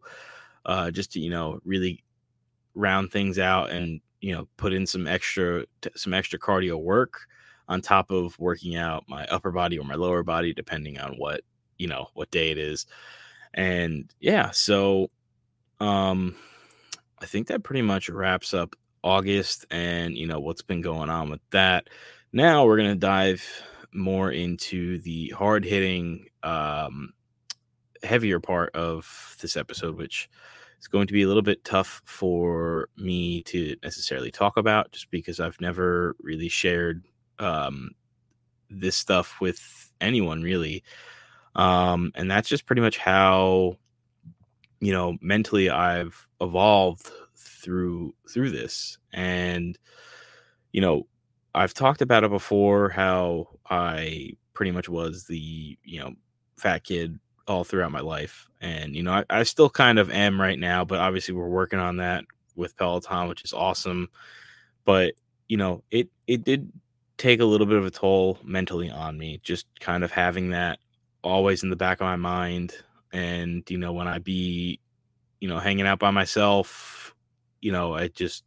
uh, 0.65 0.91
just 0.91 1.13
to, 1.13 1.19
you 1.19 1.29
know, 1.29 1.59
really 1.63 2.03
round 2.75 3.11
things 3.11 3.39
out 3.39 3.71
and, 3.71 4.01
you 4.19 4.35
know, 4.35 4.47
put 4.57 4.73
in 4.73 4.85
some 4.85 5.07
extra, 5.07 5.65
some 5.95 6.13
extra 6.13 6.37
cardio 6.37 6.79
work 6.79 7.27
on 7.69 7.81
top 7.81 8.11
of 8.11 8.37
working 8.39 8.75
out 8.75 9.05
my 9.07 9.25
upper 9.27 9.51
body 9.51 9.79
or 9.79 9.85
my 9.85 9.95
lower 9.95 10.21
body, 10.21 10.53
depending 10.53 10.99
on 10.99 11.13
what, 11.13 11.41
you 11.77 11.87
know, 11.87 12.07
what 12.13 12.29
day 12.29 12.51
it 12.51 12.57
is. 12.57 12.85
And 13.53 14.13
yeah, 14.19 14.51
so 14.51 15.09
um 15.79 16.35
I 17.21 17.25
think 17.25 17.47
that 17.47 17.63
pretty 17.63 17.81
much 17.81 18.09
wraps 18.09 18.53
up 18.53 18.75
August 19.01 19.65
and 19.71 20.17
you 20.17 20.27
know 20.27 20.39
what's 20.39 20.61
been 20.61 20.81
going 20.81 21.09
on 21.09 21.29
with 21.29 21.41
that. 21.51 21.89
Now 22.33 22.65
we're 22.65 22.77
going 22.77 22.89
to 22.89 22.95
dive 22.95 23.43
more 23.93 24.31
into 24.31 24.99
the 24.99 25.29
hard 25.29 25.65
hitting 25.65 26.25
um 26.43 27.11
heavier 28.03 28.39
part 28.39 28.73
of 28.75 29.35
this 29.41 29.57
episode 29.57 29.97
which 29.97 30.29
is 30.79 30.87
going 30.87 31.07
to 31.07 31.13
be 31.13 31.23
a 31.23 31.27
little 31.27 31.41
bit 31.41 31.63
tough 31.65 32.01
for 32.05 32.87
me 32.97 33.43
to 33.43 33.75
necessarily 33.83 34.31
talk 34.31 34.55
about 34.57 34.91
just 34.91 35.11
because 35.11 35.39
I've 35.39 35.59
never 35.59 36.15
really 36.21 36.49
shared 36.49 37.03
um 37.39 37.91
this 38.69 38.95
stuff 38.95 39.39
with 39.41 39.91
anyone 40.01 40.41
really. 40.41 40.83
Um, 41.55 42.11
and 42.15 42.29
that's 42.29 42.47
just 42.47 42.65
pretty 42.65 42.81
much 42.81 42.97
how 42.97 43.77
you 44.79 44.91
know 44.91 45.17
mentally 45.21 45.69
I've 45.69 46.27
evolved 46.39 47.09
through 47.35 48.13
through 48.31 48.51
this. 48.51 48.97
And 49.11 49.77
you 50.71 50.81
know 50.81 51.07
I've 51.55 51.73
talked 51.73 52.01
about 52.01 52.23
it 52.23 52.29
before 52.31 52.89
how 52.89 53.47
I 53.69 54.31
pretty 54.53 54.71
much 54.71 54.89
was 54.89 55.25
the 55.25 55.77
you 55.83 55.99
know 55.99 56.13
fat 56.57 56.83
kid 56.83 57.19
all 57.47 57.63
throughout 57.63 57.91
my 57.91 58.01
life. 58.01 58.47
And, 58.61 58.95
you 58.95 59.01
know, 59.03 59.11
I, 59.13 59.25
I 59.29 59.43
still 59.43 59.69
kind 59.69 59.97
of 59.97 60.11
am 60.11 60.39
right 60.39 60.59
now, 60.59 60.85
but 60.85 60.99
obviously 60.99 61.33
we're 61.33 61.47
working 61.47 61.79
on 61.79 61.97
that 61.97 62.25
with 62.55 62.77
Peloton, 62.77 63.27
which 63.27 63.43
is 63.43 63.53
awesome. 63.53 64.09
But, 64.85 65.13
you 65.47 65.57
know, 65.57 65.83
it 65.91 66.09
it 66.27 66.43
did 66.43 66.71
take 67.17 67.39
a 67.41 67.45
little 67.45 67.67
bit 67.67 67.77
of 67.77 67.85
a 67.85 67.91
toll 67.91 68.39
mentally 68.43 68.89
on 68.89 69.17
me, 69.17 69.39
just 69.43 69.67
kind 69.79 70.03
of 70.03 70.11
having 70.11 70.51
that 70.51 70.79
always 71.23 71.63
in 71.63 71.69
the 71.69 71.75
back 71.75 71.99
of 72.01 72.05
my 72.05 72.15
mind. 72.17 72.73
And, 73.13 73.63
you 73.69 73.77
know, 73.77 73.93
when 73.93 74.07
I 74.07 74.19
be, 74.19 74.79
you 75.41 75.49
know, 75.49 75.59
hanging 75.59 75.87
out 75.87 75.99
by 75.99 76.11
myself, 76.11 77.15
you 77.61 77.71
know, 77.73 77.95
I 77.95 78.09
just 78.09 78.45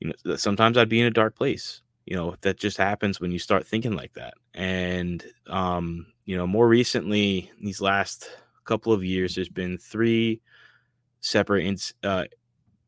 you 0.00 0.12
know, 0.24 0.36
sometimes 0.36 0.76
I'd 0.76 0.88
be 0.88 1.00
in 1.00 1.06
a 1.06 1.10
dark 1.10 1.36
place. 1.36 1.81
You 2.06 2.16
know, 2.16 2.36
that 2.42 2.58
just 2.58 2.76
happens 2.76 3.20
when 3.20 3.30
you 3.30 3.38
start 3.38 3.66
thinking 3.66 3.94
like 3.94 4.12
that. 4.14 4.34
And 4.54 5.24
um, 5.46 6.06
you 6.24 6.36
know, 6.36 6.46
more 6.46 6.68
recently, 6.68 7.50
these 7.60 7.80
last 7.80 8.28
couple 8.64 8.92
of 8.92 9.04
years, 9.04 9.34
there's 9.34 9.48
been 9.48 9.78
three 9.78 10.40
separate 11.20 11.64
ins- 11.66 11.94
uh, 12.04 12.24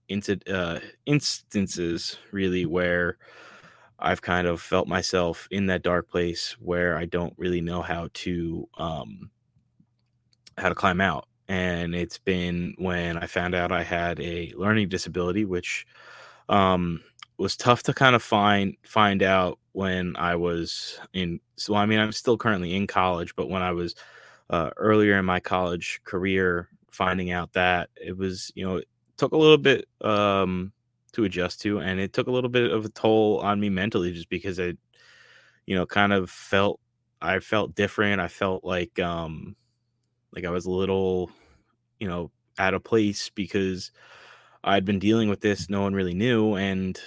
into 0.08 0.38
uh, 0.52 0.80
instances 1.06 2.18
really 2.32 2.66
where 2.66 3.18
I've 3.98 4.22
kind 4.22 4.46
of 4.46 4.60
felt 4.60 4.88
myself 4.88 5.48
in 5.50 5.66
that 5.66 5.82
dark 5.82 6.10
place 6.10 6.56
where 6.60 6.96
I 6.96 7.06
don't 7.06 7.34
really 7.38 7.60
know 7.60 7.82
how 7.82 8.08
to 8.14 8.68
um, 8.78 9.30
how 10.58 10.68
to 10.68 10.74
climb 10.74 11.00
out. 11.00 11.26
And 11.48 11.94
it's 11.94 12.18
been 12.18 12.74
when 12.78 13.18
I 13.18 13.26
found 13.26 13.54
out 13.54 13.70
I 13.72 13.82
had 13.82 14.18
a 14.20 14.52
learning 14.56 14.88
disability, 14.88 15.44
which 15.44 15.86
um, 16.48 17.02
was 17.38 17.56
tough 17.56 17.82
to 17.84 17.94
kind 17.94 18.14
of 18.14 18.22
find 18.22 18.76
find 18.84 19.22
out 19.22 19.58
when 19.72 20.16
I 20.16 20.36
was 20.36 20.98
in. 21.12 21.40
So 21.56 21.74
I 21.74 21.86
mean, 21.86 21.98
I'm 21.98 22.12
still 22.12 22.38
currently 22.38 22.74
in 22.74 22.86
college, 22.86 23.34
but 23.36 23.48
when 23.48 23.62
I 23.62 23.72
was 23.72 23.94
uh, 24.50 24.70
earlier 24.76 25.18
in 25.18 25.24
my 25.24 25.40
college 25.40 26.00
career, 26.04 26.68
finding 26.90 27.30
out 27.32 27.52
that 27.54 27.90
it 27.96 28.16
was, 28.16 28.52
you 28.54 28.64
know, 28.64 28.76
it 28.76 28.88
took 29.16 29.32
a 29.32 29.36
little 29.36 29.58
bit 29.58 29.86
um, 30.00 30.72
to 31.12 31.24
adjust 31.24 31.60
to, 31.62 31.78
and 31.80 31.98
it 32.00 32.12
took 32.12 32.28
a 32.28 32.30
little 32.30 32.50
bit 32.50 32.70
of 32.70 32.84
a 32.84 32.90
toll 32.90 33.40
on 33.40 33.60
me 33.60 33.68
mentally, 33.68 34.12
just 34.12 34.28
because 34.28 34.60
I, 34.60 34.74
you 35.66 35.74
know, 35.74 35.86
kind 35.86 36.12
of 36.12 36.30
felt 36.30 36.80
I 37.20 37.40
felt 37.40 37.74
different. 37.74 38.20
I 38.20 38.28
felt 38.28 38.64
like 38.64 38.98
um, 39.00 39.56
like 40.34 40.44
I 40.44 40.50
was 40.50 40.66
a 40.66 40.70
little, 40.70 41.30
you 41.98 42.08
know, 42.08 42.30
out 42.58 42.74
of 42.74 42.84
place 42.84 43.30
because 43.30 43.90
I'd 44.62 44.84
been 44.84 44.98
dealing 44.98 45.28
with 45.28 45.40
this. 45.40 45.68
No 45.68 45.82
one 45.82 45.94
really 45.94 46.14
knew, 46.14 46.54
and 46.54 47.00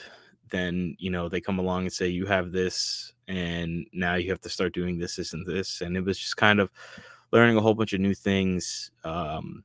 then 0.49 0.95
you 0.99 1.09
know 1.09 1.29
they 1.29 1.41
come 1.41 1.59
along 1.59 1.83
and 1.83 1.93
say 1.93 2.07
you 2.07 2.25
have 2.25 2.51
this 2.51 3.13
and 3.27 3.85
now 3.93 4.15
you 4.15 4.29
have 4.29 4.41
to 4.41 4.49
start 4.49 4.73
doing 4.73 4.97
this 4.97 5.15
this 5.15 5.33
and 5.33 5.45
this 5.45 5.81
and 5.81 5.97
it 5.97 6.03
was 6.03 6.17
just 6.17 6.37
kind 6.37 6.59
of 6.59 6.69
learning 7.31 7.57
a 7.57 7.61
whole 7.61 7.73
bunch 7.73 7.93
of 7.93 7.99
new 7.99 8.13
things 8.13 8.91
um, 9.03 9.63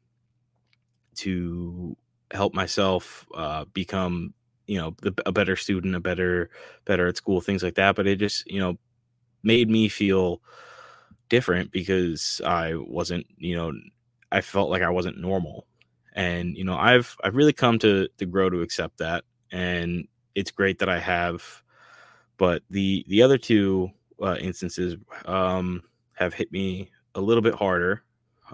to 1.15 1.97
help 2.33 2.55
myself 2.55 3.27
uh, 3.35 3.65
become 3.73 4.35
you 4.67 4.79
know 4.79 4.95
a 5.27 5.33
better 5.33 5.57
student 5.57 5.95
a 5.95 6.01
better 6.01 6.49
better 6.85 7.07
at 7.09 7.17
school 7.17 7.41
things 7.41 7.63
like 7.63 7.75
that 7.75 7.97
but 7.97 8.07
it 8.07 8.17
just 8.17 8.49
you 8.51 8.61
know 8.61 8.79
made 9.43 9.69
me 9.69 9.89
feel 9.89 10.41
different 11.29 11.71
because 11.73 12.41
i 12.47 12.75
wasn't 12.75 13.27
you 13.39 13.57
know 13.57 13.73
i 14.31 14.41
felt 14.41 14.71
like 14.71 14.83
i 14.83 14.89
wasn't 14.89 15.19
normal 15.19 15.67
and 16.15 16.57
you 16.57 16.65
know 16.65 16.77
i've 16.77 17.17
i've 17.25 17.35
really 17.35 17.53
come 17.53 17.79
to 17.79 18.09
to 18.19 18.25
grow 18.25 18.49
to 18.49 18.63
accept 18.63 18.99
that 18.99 19.25
and 19.51 20.07
it's 20.35 20.51
great 20.51 20.79
that 20.79 20.89
I 20.89 20.99
have. 20.99 21.63
But 22.37 22.63
the 22.71 23.05
the 23.09 23.23
other 23.23 23.39
two 23.39 23.91
uh, 24.21 24.37
instances 24.41 24.97
um, 25.27 25.83
have 26.15 26.35
hit 26.35 26.51
me 26.53 26.91
a 27.15 27.21
little 27.21 27.43
bit 27.43 27.55
harder. 27.55 28.03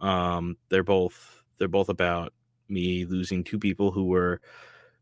Um, 0.01 0.57
they're 0.69 0.83
both 0.83 1.43
they're 1.59 1.69
both 1.69 1.89
about 1.89 2.33
me 2.69 3.05
losing 3.05 3.43
two 3.43 3.59
people 3.59 3.91
who 3.91 4.07
were 4.07 4.41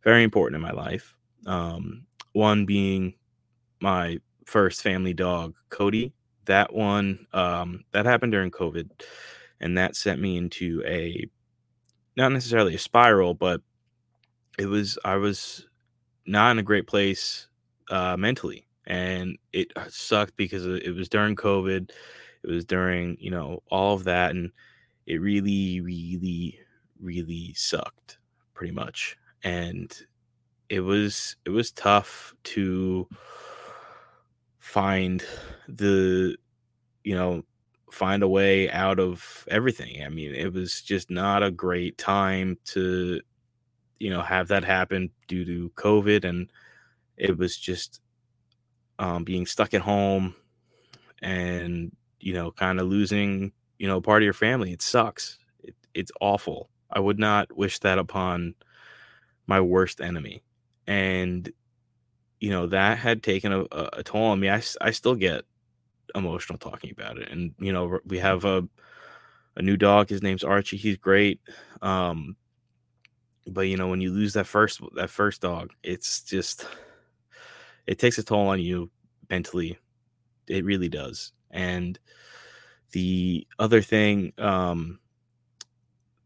very 0.05 0.23
important 0.23 0.57
in 0.57 0.63
my 0.63 0.73
life. 0.73 1.17
Um, 1.47 2.07
one 2.33 2.67
being 2.67 3.15
my 3.81 4.19
first 4.45 4.83
family 4.83 5.15
dog, 5.15 5.55
Cody. 5.69 6.13
That 6.45 6.73
one 6.73 7.27
um, 7.33 7.85
that 7.91 8.07
happened 8.07 8.33
during 8.33 8.53
COVID, 8.53 8.89
and 9.61 9.77
that 9.79 9.97
sent 9.97 10.21
me 10.21 10.37
into 10.37 10.83
a 10.87 11.29
not 12.17 12.31
necessarily 12.33 12.75
a 12.75 12.79
spiral, 12.79 13.35
but 13.35 13.63
it 14.59 14.67
was 14.67 14.99
I 15.05 15.17
was 15.17 15.67
not 16.27 16.53
in 16.53 16.59
a 16.59 16.63
great 16.63 16.87
place 16.87 17.49
uh, 17.91 18.17
mentally, 18.17 18.67
and 18.87 19.39
it 19.53 19.73
uh, 19.77 19.85
sucked 19.89 20.37
because 20.37 20.67
it 20.67 20.95
was 20.95 21.09
during 21.09 21.37
COVID. 21.37 21.91
It 22.45 22.51
was 22.51 22.65
during 22.65 23.17
you 23.21 23.31
know 23.31 23.63
all 23.71 23.95
of 23.95 24.05
that, 24.05 24.31
and 24.33 24.51
it 25.07 25.21
really, 25.21 25.81
really, 25.81 26.59
really 27.01 27.55
sucked 27.57 28.19
pretty 28.55 28.73
much. 28.73 29.17
And 29.45 29.95
it 30.69 30.81
was 30.81 31.37
it 31.47 31.51
was 31.51 31.73
tough 31.73 32.35
to 32.45 33.09
find 34.59 35.25
the 35.69 36.37
you 37.05 37.15
know 37.15 37.43
find 37.91 38.23
a 38.23 38.29
way 38.29 38.71
out 38.71 38.99
of 39.01 39.47
everything. 39.51 40.03
I 40.05 40.09
mean, 40.09 40.35
it 40.35 40.53
was 40.53 40.83
just 40.83 41.11
not 41.11 41.43
a 41.43 41.51
great 41.51 41.99
time 41.99 42.59
to 42.67 43.21
you 43.99 44.11
know 44.11 44.23
have 44.23 44.49
that 44.49 44.65
happen 44.65 45.11
due 45.29 45.45
to 45.45 45.71
COVID, 45.77 46.25
and 46.25 46.51
it 47.17 47.39
was 47.39 47.57
just 47.57 48.01
um, 48.99 49.25
being 49.25 49.47
stuck 49.47 49.75
at 49.75 49.83
home 49.83 50.35
and 51.23 51.95
you 52.21 52.35
know 52.35 52.51
kind 52.51 52.81
of 52.81 52.87
losing 52.87 53.53
you 53.79 53.87
know 53.89 54.01
part 54.01 54.23
of 54.23 54.25
your 54.25 54.33
family. 54.35 54.73
It 54.73 54.83
sucks. 54.83 55.39
It, 55.63 55.75
it's 55.95 56.13
awful. 56.21 56.71
I 56.91 57.01
would 57.01 57.19
not 57.19 57.57
wish 57.57 57.79
that 57.81 57.99
upon 57.99 58.55
my 59.47 59.61
worst 59.61 60.01
enemy, 60.01 60.43
and 60.87 61.51
you 62.41 62.51
know 62.51 62.67
that 62.69 62.99
had 62.99 63.23
taken 63.23 63.53
a, 63.53 63.65
a 63.95 64.03
toll 64.05 64.25
on 64.27 64.41
me. 64.41 64.51
I, 64.51 64.63
I 64.81 64.91
still 64.93 65.15
get 65.15 65.45
emotional 66.15 66.59
talking 66.59 66.91
about 66.91 67.19
it, 67.19 67.31
and 67.31 67.55
you 67.59 67.73
know 67.73 68.01
we 68.07 68.19
have 68.19 68.45
a 68.45 68.69
a 69.57 69.63
new 69.63 69.77
dog. 69.77 70.09
His 70.09 70.23
name's 70.23 70.45
Archie. 70.45 70.77
He's 70.77 70.97
great. 70.97 71.41
Um, 71.83 72.37
but 73.47 73.63
you 73.63 73.77
know 73.77 73.89
when 73.89 74.01
you 74.01 74.11
lose 74.13 74.33
that 74.35 74.47
first 74.47 74.81
that 74.95 75.11
first 75.11 75.41
dog 75.43 75.73
it's 75.83 76.23
just 76.23 76.67
it 77.87 77.99
takes 77.99 78.19
a 78.19 78.23
toll 78.23 78.49
on 78.49 78.61
you 78.61 78.91
mentally. 79.31 79.79
It 80.49 80.65
really 80.65 80.89
does. 80.89 81.33
And 81.51 81.99
the 82.93 83.47
other 83.59 83.83
thing 83.83 84.33
um 84.39 84.99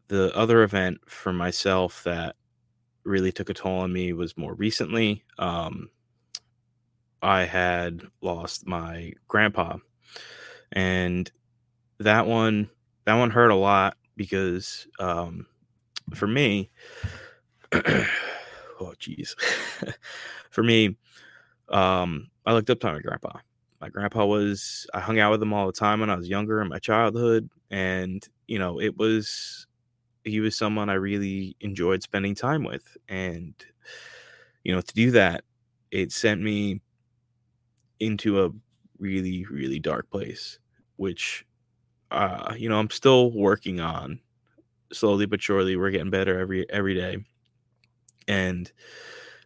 the 0.07 0.35
other 0.35 0.63
event 0.63 0.99
for 1.07 1.33
myself 1.33 2.03
that 2.03 2.35
really 3.03 3.31
took 3.31 3.49
a 3.49 3.53
toll 3.53 3.79
on 3.79 3.91
me 3.91 4.13
was 4.13 4.37
more 4.37 4.53
recently 4.53 5.23
um 5.39 5.89
i 7.23 7.43
had 7.43 8.01
lost 8.21 8.67
my 8.67 9.11
grandpa. 9.27 9.77
And 10.73 11.31
that 11.99 12.27
one 12.27 12.69
that 13.05 13.15
one 13.15 13.31
hurt 13.31 13.51
a 13.51 13.55
lot 13.55 13.97
because 14.15 14.87
um 14.99 15.47
for 16.13 16.27
me, 16.27 16.69
oh 17.73 18.93
jeez, 18.99 19.35
for 20.49 20.63
me, 20.63 20.97
um, 21.69 22.29
I 22.45 22.53
looked 22.53 22.69
up 22.69 22.79
to 22.81 22.91
my 22.91 22.99
grandpa. 22.99 23.39
My 23.79 23.89
grandpa 23.89 24.25
was 24.25 24.85
I 24.93 24.99
hung 24.99 25.19
out 25.19 25.31
with 25.31 25.41
him 25.41 25.53
all 25.53 25.65
the 25.65 25.73
time 25.73 25.99
when 25.99 26.09
I 26.09 26.15
was 26.15 26.29
younger 26.29 26.61
in 26.61 26.69
my 26.69 26.79
childhood, 26.79 27.49
and 27.69 28.27
you 28.47 28.59
know 28.59 28.79
it 28.79 28.97
was 28.97 29.67
he 30.23 30.39
was 30.39 30.57
someone 30.57 30.89
I 30.89 30.93
really 30.93 31.55
enjoyed 31.61 32.03
spending 32.03 32.35
time 32.35 32.63
with, 32.63 32.97
and 33.07 33.53
you 34.63 34.73
know 34.73 34.81
to 34.81 34.93
do 34.93 35.11
that, 35.11 35.43
it 35.89 36.11
sent 36.11 36.41
me 36.41 36.81
into 37.99 38.43
a 38.43 38.49
really 38.99 39.45
really 39.45 39.79
dark 39.79 40.09
place, 40.11 40.59
which 40.97 41.45
uh, 42.11 42.53
you 42.57 42.69
know 42.69 42.77
I'm 42.77 42.89
still 42.89 43.31
working 43.31 43.79
on 43.79 44.19
slowly 44.93 45.25
but 45.25 45.41
surely 45.41 45.75
we're 45.75 45.91
getting 45.91 46.09
better 46.11 46.39
every 46.39 46.69
every 46.69 46.95
day. 46.95 47.17
And 48.27 48.71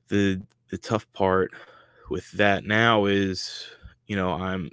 the 0.10 0.42
the 0.70 0.78
tough 0.78 1.12
part 1.14 1.52
with 2.10 2.32
that 2.34 2.66
now 2.66 3.06
is 3.06 3.68
you 4.08 4.16
know 4.16 4.32
i'm 4.32 4.70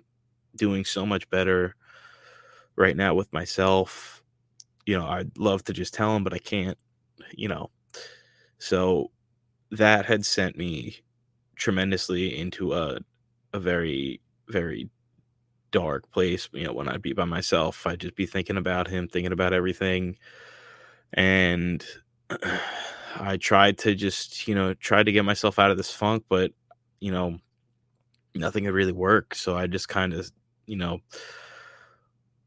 doing 0.56 0.84
so 0.84 1.06
much 1.06 1.28
better 1.30 1.74
right 2.76 2.96
now 2.96 3.14
with 3.14 3.32
myself. 3.32 4.22
You 4.86 4.98
know 4.98 5.06
i'd 5.06 5.38
love 5.38 5.64
to 5.64 5.72
just 5.72 5.94
tell 5.94 6.16
him 6.16 6.24
but 6.24 6.34
i 6.34 6.38
can't 6.38 6.78
you 7.34 7.48
know. 7.48 7.70
So 8.58 9.10
that 9.72 10.06
had 10.06 10.26
sent 10.26 10.56
me 10.58 10.98
tremendously 11.56 12.36
into 12.38 12.74
a 12.74 13.00
a 13.54 13.60
very 13.60 14.20
very 14.48 14.90
dark 15.72 16.10
place 16.12 16.48
you 16.52 16.64
know 16.66 16.72
when 16.72 16.88
i'd 16.88 17.02
be 17.02 17.12
by 17.14 17.24
myself 17.26 17.86
i'd 17.86 18.00
just 18.00 18.16
be 18.16 18.26
thinking 18.26 18.56
about 18.58 18.88
him 18.88 19.08
thinking 19.08 19.32
about 19.32 19.52
everything 19.54 20.16
and 21.14 21.84
I 23.16 23.36
tried 23.36 23.78
to 23.78 23.94
just, 23.94 24.48
you 24.48 24.54
know, 24.54 24.74
try 24.74 25.02
to 25.02 25.12
get 25.12 25.24
myself 25.24 25.58
out 25.58 25.70
of 25.70 25.76
this 25.76 25.92
funk, 25.92 26.24
but 26.28 26.52
you 27.00 27.12
know, 27.12 27.38
nothing 28.34 28.64
had 28.64 28.74
really 28.74 28.92
worked. 28.92 29.36
So 29.36 29.56
I 29.56 29.66
just 29.66 29.88
kind 29.88 30.14
of, 30.14 30.30
you 30.66 30.76
know, 30.76 31.00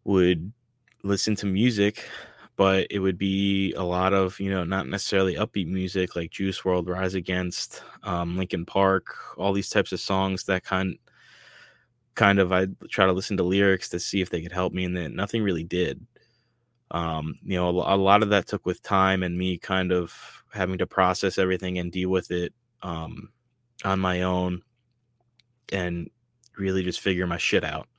would 0.03 0.51
listen 1.03 1.35
to 1.37 1.45
music, 1.45 2.07
but 2.55 2.87
it 2.89 2.99
would 2.99 3.17
be 3.17 3.73
a 3.73 3.83
lot 3.83 4.13
of, 4.13 4.39
you 4.39 4.49
know, 4.49 4.63
not 4.63 4.87
necessarily 4.87 5.35
upbeat 5.35 5.67
music 5.67 6.15
like 6.15 6.31
Juice 6.31 6.61
WRLD, 6.61 6.87
Rise 6.87 7.15
Against, 7.15 7.83
um, 8.03 8.41
Park, 8.67 9.05
all 9.37 9.53
these 9.53 9.69
types 9.69 9.91
of 9.91 9.99
songs 9.99 10.43
that 10.45 10.63
kind 10.63 10.97
kind 12.15 12.39
of 12.39 12.51
I 12.51 12.67
try 12.89 13.05
to 13.05 13.11
listen 13.13 13.37
to 13.37 13.43
lyrics 13.43 13.89
to 13.89 13.99
see 13.99 14.21
if 14.21 14.29
they 14.29 14.41
could 14.41 14.51
help 14.51 14.73
me, 14.73 14.85
and 14.85 14.95
then 14.95 15.15
nothing 15.15 15.43
really 15.43 15.63
did. 15.63 16.05
Um, 16.95 17.35
you 17.43 17.57
know, 17.57 17.67
a, 17.81 17.95
a 17.95 17.97
lot 17.97 18.23
of 18.23 18.29
that 18.29 18.47
took 18.47 18.65
with 18.65 18.81
time 18.81 19.21
and 19.21 19.37
me 19.37 19.57
kind 19.57 19.91
of 19.91 20.13
having 20.53 20.77
to 20.77 20.87
process 20.87 21.37
everything 21.37 21.77
and 21.77 21.91
deal 21.91 22.09
with 22.09 22.31
it 22.31 22.53
um, 22.81 23.29
on 23.83 23.99
my 23.99 24.21
own, 24.21 24.61
and 25.73 26.09
really 26.57 26.83
just 26.83 27.01
figure 27.01 27.27
my 27.27 27.37
shit 27.37 27.65
out, 27.65 27.89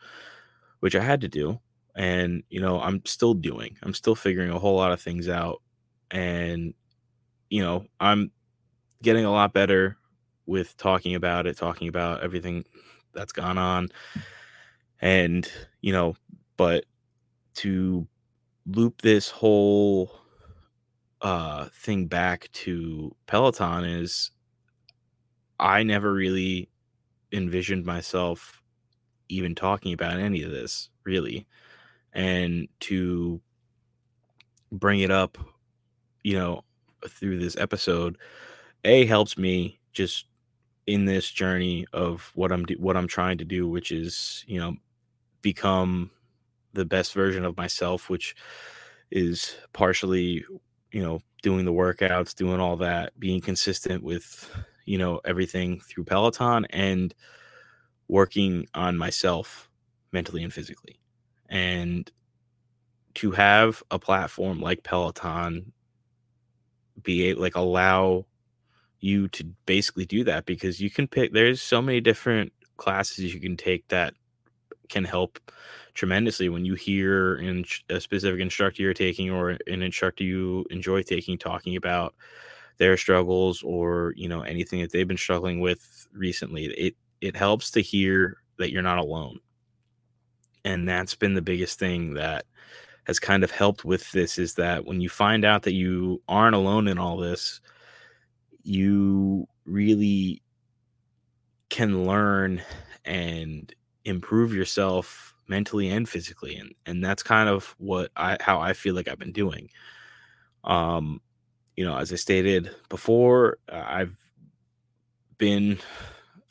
which 0.80 0.96
I 0.96 1.02
had 1.02 1.20
to 1.20 1.28
do. 1.28 1.60
And 1.94 2.42
you 2.48 2.60
know, 2.60 2.80
I'm 2.80 3.04
still 3.04 3.34
doing. 3.34 3.76
I'm 3.82 3.94
still 3.94 4.14
figuring 4.14 4.50
a 4.50 4.58
whole 4.58 4.76
lot 4.76 4.92
of 4.92 5.00
things 5.00 5.28
out, 5.28 5.60
and 6.10 6.72
you 7.50 7.62
know, 7.62 7.84
I'm 8.00 8.30
getting 9.02 9.26
a 9.26 9.30
lot 9.30 9.52
better 9.52 9.98
with 10.46 10.76
talking 10.78 11.14
about 11.14 11.46
it, 11.46 11.58
talking 11.58 11.88
about 11.88 12.22
everything 12.22 12.64
that's 13.12 13.32
gone 13.32 13.58
on. 13.58 13.88
And, 15.00 15.50
you 15.82 15.92
know, 15.92 16.16
but 16.56 16.84
to 17.56 18.06
loop 18.66 19.02
this 19.02 19.30
whole 19.30 20.10
uh 21.22 21.66
thing 21.72 22.06
back 22.06 22.50
to 22.52 23.14
Peloton 23.26 23.84
is 23.84 24.30
I 25.58 25.82
never 25.82 26.12
really 26.12 26.68
envisioned 27.32 27.84
myself 27.86 28.62
even 29.28 29.54
talking 29.54 29.92
about 29.92 30.18
any 30.20 30.42
of 30.42 30.50
this, 30.50 30.90
really. 31.04 31.46
And 32.14 32.68
to 32.80 33.40
bring 34.72 35.00
it 35.00 35.10
up, 35.10 35.38
you 36.24 36.36
know, 36.38 36.62
through 37.08 37.38
this 37.38 37.56
episode, 37.56 38.18
A 38.84 39.06
helps 39.06 39.38
me 39.38 39.80
just 39.92 40.26
in 40.86 41.06
this 41.06 41.30
journey 41.30 41.86
of 41.92 42.32
what 42.34 42.52
I'm 42.52 42.64
do- 42.64 42.76
what 42.78 42.96
I'm 42.96 43.08
trying 43.08 43.38
to 43.38 43.46
do, 43.46 43.68
which 43.68 43.92
is 43.92 44.44
you 44.48 44.58
know 44.60 44.76
become 45.42 46.10
the 46.76 46.84
best 46.84 47.12
version 47.12 47.44
of 47.44 47.56
myself, 47.56 48.08
which 48.08 48.36
is 49.10 49.56
partially 49.72 50.44
you 50.92 51.02
know 51.02 51.20
doing 51.42 51.64
the 51.64 51.72
workouts, 51.72 52.34
doing 52.34 52.60
all 52.60 52.76
that, 52.76 53.18
being 53.18 53.40
consistent 53.40 54.02
with 54.02 54.50
you 54.84 54.98
know 54.98 55.20
everything 55.24 55.80
through 55.80 56.04
Peloton 56.04 56.66
and 56.70 57.14
working 58.08 58.66
on 58.74 58.96
myself 58.96 59.68
mentally 60.12 60.42
and 60.42 60.52
physically. 60.52 60.98
And 61.48 62.10
to 63.14 63.30
have 63.32 63.82
a 63.90 63.98
platform 63.98 64.60
like 64.60 64.84
Peloton 64.84 65.72
be 67.02 67.34
like 67.34 67.56
allow 67.56 68.26
you 69.00 69.28
to 69.28 69.44
basically 69.66 70.06
do 70.06 70.24
that 70.24 70.46
because 70.46 70.80
you 70.80 70.90
can 70.90 71.06
pick 71.06 71.32
there's 71.32 71.60
so 71.60 71.80
many 71.82 72.00
different 72.00 72.52
classes 72.76 73.32
you 73.32 73.40
can 73.40 73.56
take 73.56 73.86
that 73.88 74.14
can 74.88 75.04
help 75.04 75.38
tremendously 75.96 76.48
when 76.48 76.64
you 76.64 76.74
hear 76.74 77.36
in 77.36 77.64
a 77.88 78.00
specific 78.00 78.40
instructor 78.40 78.82
you're 78.82 78.94
taking 78.94 79.30
or 79.30 79.50
an 79.66 79.82
instructor 79.82 80.22
you 80.22 80.64
enjoy 80.70 81.02
taking 81.02 81.36
talking 81.38 81.76
about 81.76 82.14
their 82.78 82.96
struggles 82.96 83.62
or 83.62 84.12
you 84.16 84.28
know 84.28 84.42
anything 84.42 84.80
that 84.80 84.92
they've 84.92 85.08
been 85.08 85.16
struggling 85.16 85.58
with 85.60 86.06
recently 86.12 86.66
it 86.66 86.94
it 87.20 87.36
helps 87.36 87.70
to 87.72 87.80
hear 87.80 88.38
that 88.58 88.70
you're 88.70 88.82
not 88.82 88.98
alone. 88.98 89.40
And 90.64 90.88
that's 90.88 91.14
been 91.14 91.34
the 91.34 91.42
biggest 91.42 91.78
thing 91.78 92.14
that 92.14 92.44
has 93.04 93.20
kind 93.20 93.44
of 93.44 93.50
helped 93.50 93.84
with 93.84 94.10
this 94.12 94.38
is 94.38 94.54
that 94.54 94.84
when 94.84 95.00
you 95.00 95.08
find 95.08 95.44
out 95.44 95.62
that 95.62 95.74
you 95.74 96.20
aren't 96.28 96.56
alone 96.56 96.88
in 96.88 96.98
all 96.98 97.16
this 97.16 97.60
you 98.64 99.46
really 99.64 100.42
can 101.70 102.04
learn 102.04 102.60
and 103.04 103.72
improve 104.04 104.52
yourself 104.52 105.35
mentally 105.48 105.90
and 105.90 106.08
physically 106.08 106.56
and 106.56 106.74
and 106.86 107.04
that's 107.04 107.22
kind 107.22 107.48
of 107.48 107.74
what 107.78 108.10
I 108.16 108.36
how 108.40 108.60
I 108.60 108.72
feel 108.72 108.94
like 108.94 109.08
I've 109.08 109.18
been 109.18 109.32
doing. 109.32 109.70
Um 110.64 111.20
you 111.76 111.84
know 111.84 111.96
as 111.96 112.12
I 112.12 112.16
stated 112.16 112.70
before 112.88 113.58
uh, 113.68 113.84
I've 113.86 114.16
been 115.38 115.78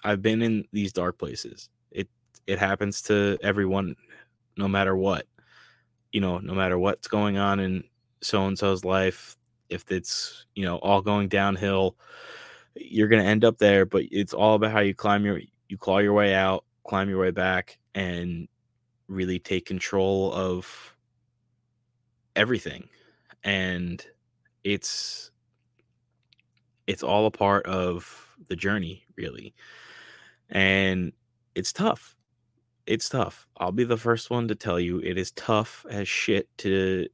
I've 0.03 0.21
been 0.21 0.41
in 0.41 0.65
these 0.71 0.93
dark 0.93 1.17
places. 1.17 1.69
It 1.91 2.07
it 2.47 2.59
happens 2.59 3.01
to 3.03 3.37
everyone 3.41 3.95
no 4.57 4.67
matter 4.67 4.95
what. 4.95 5.25
You 6.11 6.21
know 6.21 6.39
no 6.39 6.53
matter 6.53 6.77
what's 6.79 7.07
going 7.07 7.37
on 7.37 7.59
in 7.59 7.83
so 8.21 8.47
and 8.47 8.57
so's 8.57 8.83
life 8.85 9.37
if 9.69 9.91
it's 9.91 10.45
you 10.55 10.65
know 10.65 10.77
all 10.77 11.01
going 11.01 11.27
downhill 11.27 11.95
you're 12.75 13.07
going 13.07 13.21
to 13.21 13.27
end 13.27 13.45
up 13.45 13.57
there 13.57 13.85
but 13.85 14.03
it's 14.11 14.33
all 14.33 14.55
about 14.55 14.71
how 14.71 14.79
you 14.79 14.93
climb 14.93 15.25
your 15.25 15.39
you 15.69 15.77
claw 15.77 15.99
your 15.99 16.13
way 16.13 16.33
out 16.33 16.65
climb 16.85 17.09
your 17.09 17.19
way 17.19 17.31
back 17.31 17.77
and 17.93 18.47
really 19.07 19.39
take 19.39 19.65
control 19.65 20.33
of 20.33 20.95
everything 22.35 22.87
and 23.43 24.05
it's 24.63 25.31
it's 26.87 27.03
all 27.03 27.25
a 27.25 27.31
part 27.31 27.65
of 27.65 28.35
the 28.49 28.55
journey 28.55 29.05
really 29.15 29.53
and 30.49 31.13
it's 31.55 31.73
tough. 31.73 32.15
It's 32.85 33.09
tough. 33.09 33.47
I'll 33.57 33.71
be 33.71 33.83
the 33.83 33.97
first 33.97 34.29
one 34.29 34.47
to 34.49 34.55
tell 34.55 34.79
you 34.79 34.99
it 34.99 35.17
is 35.17 35.31
tough 35.31 35.85
as 35.89 36.07
shit 36.07 36.47
to 36.59 37.07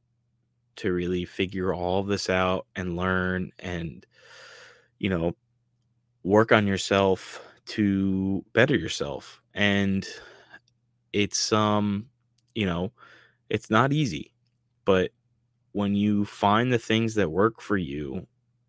to 0.76 0.92
really 0.92 1.24
figure 1.24 1.74
all 1.74 2.02
this 2.02 2.30
out 2.30 2.66
and 2.76 2.96
learn 2.96 3.50
and 3.58 4.06
you 4.98 5.08
know 5.08 5.34
work 6.22 6.50
on 6.50 6.66
yourself 6.66 7.42
to 7.66 8.44
better 8.54 8.76
yourself 8.76 9.40
and 9.54 10.06
it's 11.12 11.52
um 11.52 12.06
you 12.54 12.66
know 12.66 12.92
it's 13.50 13.70
not 13.70 13.92
easy 13.92 14.32
but 14.84 15.10
when 15.72 15.94
you 15.94 16.24
find 16.24 16.72
the 16.72 16.78
things 16.78 17.14
that 17.14 17.30
work 17.30 17.60
for 17.60 17.76
you 17.76 18.26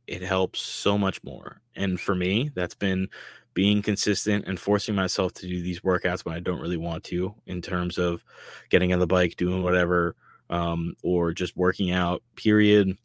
it 0.07 0.21
helps 0.21 0.61
so 0.61 0.97
much 0.97 1.23
more 1.23 1.61
and 1.75 1.99
for 1.99 2.15
me 2.15 2.51
that's 2.55 2.75
been 2.75 3.07
being 3.53 3.81
consistent 3.81 4.45
and 4.47 4.59
forcing 4.59 4.95
myself 4.95 5.33
to 5.33 5.47
do 5.47 5.61
these 5.61 5.81
workouts 5.81 6.25
when 6.25 6.35
I 6.35 6.39
don't 6.39 6.59
really 6.59 6.77
want 6.77 7.03
to 7.05 7.33
in 7.45 7.61
terms 7.61 7.97
of 7.97 8.23
getting 8.69 8.93
on 8.93 8.99
the 8.99 9.07
bike 9.07 9.35
doing 9.35 9.63
whatever 9.63 10.15
um, 10.49 10.95
or 11.03 11.33
just 11.33 11.55
working 11.55 11.91
out, 11.91 12.23
period. 12.35 12.97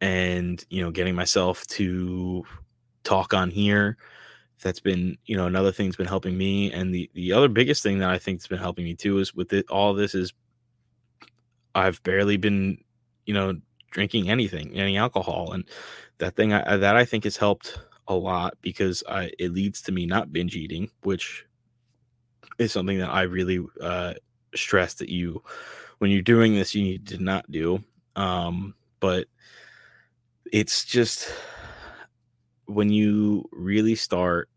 And, 0.00 0.64
you 0.70 0.82
know, 0.82 0.92
getting 0.92 1.16
myself 1.16 1.66
to 1.68 2.44
talk 3.02 3.34
on 3.34 3.50
here. 3.50 3.96
That's 4.62 4.80
been, 4.80 5.18
you 5.26 5.36
know, 5.36 5.46
another 5.46 5.72
thing 5.72 5.86
that's 5.86 5.96
been 5.96 6.06
helping 6.06 6.36
me. 6.36 6.72
And 6.72 6.94
the, 6.94 7.10
the 7.14 7.32
other 7.32 7.48
biggest 7.48 7.82
thing 7.82 7.98
that 7.98 8.10
I 8.10 8.18
think 8.18 8.40
has 8.40 8.46
been 8.46 8.58
helping 8.58 8.84
me 8.84 8.94
too 8.94 9.18
is 9.18 9.34
with 9.34 9.52
it, 9.52 9.68
all 9.70 9.94
this 9.94 10.14
is 10.14 10.32
I've 11.74 12.02
barely 12.02 12.36
been, 12.36 12.78
you 13.26 13.34
know, 13.34 13.60
drinking 13.90 14.30
anything, 14.30 14.74
any 14.74 14.96
alcohol. 14.96 15.52
And 15.52 15.64
that 16.18 16.34
thing 16.36 16.52
I, 16.52 16.76
that 16.76 16.96
I 16.96 17.04
think 17.04 17.24
has 17.24 17.36
helped 17.36 17.78
a 18.08 18.14
lot 18.14 18.54
because 18.62 19.02
I, 19.08 19.30
it 19.38 19.52
leads 19.52 19.82
to 19.82 19.92
me 19.92 20.06
not 20.06 20.32
binge 20.32 20.56
eating, 20.56 20.90
which 21.02 21.46
is 22.58 22.72
something 22.72 22.98
that 22.98 23.10
I 23.10 23.22
really 23.22 23.64
uh, 23.80 24.14
stress 24.54 24.94
that 24.94 25.08
you 25.08 25.42
when 25.98 26.10
you're 26.10 26.22
doing 26.22 26.54
this 26.54 26.74
you 26.74 26.82
need 26.82 27.06
to 27.06 27.22
not 27.22 27.50
do 27.50 27.82
um 28.16 28.74
but 29.00 29.26
it's 30.52 30.84
just 30.84 31.32
when 32.68 32.90
you 32.90 33.44
really 33.52 33.94
start 33.94 34.48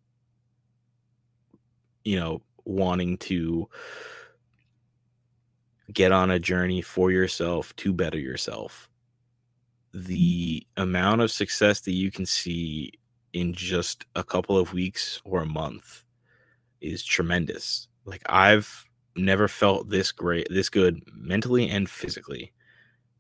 you 2.03 2.19
know 2.19 2.41
wanting 2.65 3.17
to 3.17 3.67
get 5.91 6.11
on 6.11 6.31
a 6.31 6.39
journey 6.39 6.81
for 6.81 7.11
yourself 7.11 7.75
to 7.75 7.93
better 7.93 8.19
yourself 8.19 8.89
mm-hmm. 9.95 10.07
the 10.07 10.65
amount 10.77 11.21
of 11.21 11.31
success 11.31 11.81
that 11.81 11.93
you 11.93 12.11
can 12.11 12.25
see 12.25 12.91
in 13.33 13.53
just 13.53 14.05
a 14.15 14.23
couple 14.23 14.57
of 14.57 14.73
weeks 14.73 15.21
or 15.23 15.41
a 15.41 15.45
month 15.45 16.03
is 16.81 17.03
tremendous 17.03 17.87
like 18.05 18.21
i've 18.27 18.85
never 19.15 19.47
felt 19.47 19.89
this 19.89 20.11
great, 20.11 20.47
this 20.49 20.69
good 20.69 21.01
mentally 21.13 21.69
and 21.69 21.89
physically. 21.89 22.51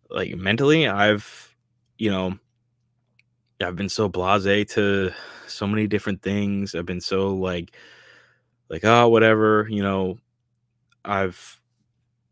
Like 0.09 0.35
mentally, 0.35 0.87
I've, 0.87 1.55
you 1.97 2.11
know, 2.11 2.37
I've 3.61 3.75
been 3.75 3.89
so 3.89 4.09
blasé 4.09 4.67
to 4.71 5.11
so 5.47 5.67
many 5.67 5.87
different 5.87 6.21
things. 6.21 6.75
I've 6.75 6.85
been 6.85 7.01
so 7.01 7.35
like, 7.35 7.75
like, 8.69 8.83
oh, 8.83 9.09
whatever, 9.09 9.67
you 9.69 9.83
know, 9.83 10.17
I've, 11.03 11.61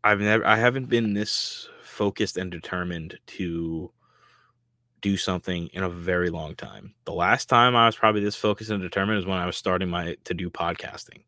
I've 0.02 0.20
never, 0.20 0.46
I 0.46 0.56
haven't 0.56 0.88
been 0.88 1.14
this 1.14 1.68
focused 1.82 2.36
and 2.36 2.50
determined 2.50 3.18
to 3.26 3.92
do 5.00 5.16
something 5.16 5.68
in 5.72 5.82
a 5.82 5.88
very 5.88 6.30
long 6.30 6.54
time. 6.54 6.94
The 7.04 7.12
last 7.12 7.48
time 7.48 7.74
I 7.76 7.86
was 7.86 7.96
probably 7.96 8.22
this 8.22 8.36
focused 8.36 8.70
and 8.70 8.82
determined 8.82 9.18
is 9.18 9.26
when 9.26 9.38
I 9.38 9.46
was 9.46 9.56
starting 9.56 9.88
my 9.88 10.16
to 10.24 10.34
do 10.34 10.50
podcasting. 10.50 11.24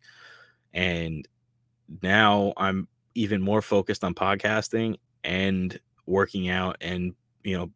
And 0.73 1.27
now 2.03 2.53
I'm 2.57 2.89
even 3.15 3.43
more 3.43 3.63
focused 3.63 4.05
on 4.05 4.15
podcasting 4.15 4.97
and 5.25 5.79
working 6.07 6.49
out 6.49 6.77
and 6.81 7.15
you 7.45 7.57
know 7.57 7.71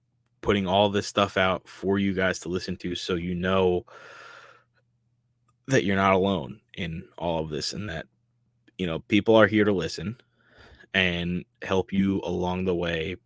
putting 0.47 0.67
all 0.67 0.89
this 0.89 1.09
stuff 1.09 1.37
out 1.37 1.69
for 1.69 1.99
you 1.99 2.15
guys 2.15 2.39
to 2.39 2.49
listen 2.49 2.77
to 2.77 2.95
so 2.95 3.17
you 3.17 3.35
know 3.35 3.85
that 5.67 5.85
you're 5.85 5.97
not 5.97 6.13
alone 6.13 6.61
in 6.75 7.03
all 7.19 7.43
of 7.43 7.51
this 7.51 7.73
and 7.73 7.89
that 7.89 8.07
you 8.79 8.87
know 8.87 9.01
people 9.01 9.35
are 9.35 9.49
here 9.49 9.65
to 9.65 9.73
listen 9.73 10.17
and 10.95 11.45
help 11.63 11.93
you 11.93 12.21
along 12.23 12.65
the 12.65 12.75
way 12.75 13.17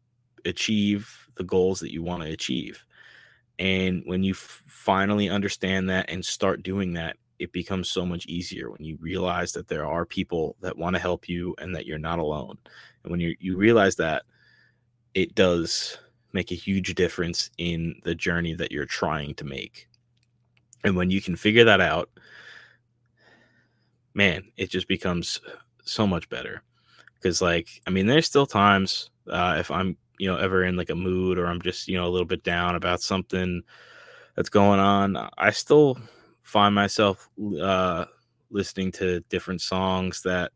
achieve 0.47 1.29
the 1.37 1.45
goals 1.45 1.79
that 1.81 1.93
you 1.93 2.03
want 2.03 2.23
to 2.23 2.31
achieve. 2.31 2.85
And 3.59 4.03
when 4.07 4.23
you 4.23 4.33
f- 4.33 4.63
finally 4.67 5.29
understand 5.29 5.91
that 5.91 6.09
and 6.09 6.25
start 6.25 6.63
doing 6.63 6.95
that 6.95 7.17
it 7.39 7.53
becomes 7.53 7.89
so 7.89 8.05
much 8.07 8.27
easier 8.27 8.71
when 8.71 8.85
you 8.85 8.99
realize 9.01 9.53
that 9.53 9.67
there 9.69 9.87
are 9.87 10.05
people 10.05 10.57
that 10.61 10.77
want 10.77 10.95
to 10.95 11.01
help 11.01 11.29
you 11.29 11.55
and 11.59 11.75
that 11.75 11.87
you're 11.87 11.99
not 11.99 12.19
alone. 12.19 12.57
And 13.03 13.11
when 13.11 13.21
you 13.21 13.35
you 13.41 13.57
realize 13.57 13.97
that 13.97 14.23
it 15.15 15.35
does 15.35 15.99
make 16.33 16.53
a 16.53 16.57
huge 16.57 16.95
difference 16.95 17.51
in 17.59 18.01
the 18.05 18.15
journey 18.15 18.55
that 18.55 18.73
you're 18.73 18.87
trying 18.87 19.35
to 19.35 19.45
make. 19.45 19.89
And 20.85 20.97
when 20.97 21.11
you 21.11 21.21
can 21.21 21.37
figure 21.37 21.65
that 21.65 21.81
out, 21.81 22.11
man, 24.15 24.45
it 24.57 24.71
just 24.71 24.89
becomes 24.89 25.41
so 25.85 26.07
much 26.07 26.29
better. 26.29 26.63
Because, 27.15 27.43
like, 27.43 27.83
I 27.87 27.91
mean, 27.91 28.07
there's 28.07 28.27
still 28.27 28.47
times 28.47 29.11
uh, 29.29 29.57
if 29.59 29.71
I'm, 29.71 29.97
you 30.19 30.29
know, 30.29 30.37
ever 30.37 30.65
in 30.65 30.77
like 30.77 30.91
a 30.91 30.95
mood 30.95 31.39
or 31.39 31.47
I'm 31.47 31.61
just, 31.61 31.89
you 31.89 31.97
know, 31.97 32.07
a 32.07 32.11
little 32.11 32.27
bit 32.27 32.43
down 32.43 32.77
about 32.77 33.03
something 33.03 33.63
that's 34.37 34.49
going 34.49 34.81
on, 34.81 35.17
I 35.37 35.51
still 35.51 35.99
find 36.43 36.75
myself 36.75 37.29
uh, 37.61 38.07
listening 38.51 38.93
to 38.93 39.21
different 39.29 39.61
songs 39.61 40.23
that 40.23 40.53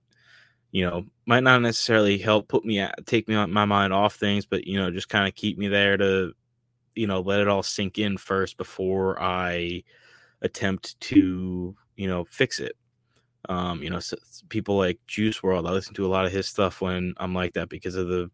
you 0.74 0.84
know, 0.84 1.04
might 1.24 1.44
not 1.44 1.62
necessarily 1.62 2.18
help 2.18 2.48
put 2.48 2.64
me 2.64 2.80
at, 2.80 3.06
take 3.06 3.28
me 3.28 3.46
my 3.46 3.64
mind 3.64 3.92
off 3.92 4.16
things, 4.16 4.44
but 4.44 4.66
you 4.66 4.76
know, 4.76 4.90
just 4.90 5.08
kind 5.08 5.28
of 5.28 5.37
keep 5.37 5.56
me 5.56 5.68
there 5.68 5.96
to, 5.96 6.32
you 6.96 7.06
know, 7.06 7.20
let 7.20 7.38
it 7.38 7.46
all 7.46 7.62
sink 7.62 7.96
in 7.96 8.18
first 8.18 8.56
before 8.56 9.22
I 9.22 9.84
attempt 10.42 10.98
to, 11.02 11.76
you 11.94 12.08
know, 12.08 12.24
fix 12.24 12.58
it. 12.58 12.76
Um, 13.48 13.84
you 13.84 13.88
know, 13.88 14.00
so 14.00 14.16
people 14.48 14.76
like 14.76 14.98
Juice 15.06 15.38
WRLD, 15.42 15.68
I 15.68 15.70
listen 15.70 15.94
to 15.94 16.06
a 16.06 16.08
lot 16.08 16.26
of 16.26 16.32
his 16.32 16.48
stuff 16.48 16.80
when 16.80 17.14
I'm 17.18 17.34
like 17.34 17.52
that 17.52 17.68
because 17.68 17.94
of 17.94 18.08
the, 18.08 18.28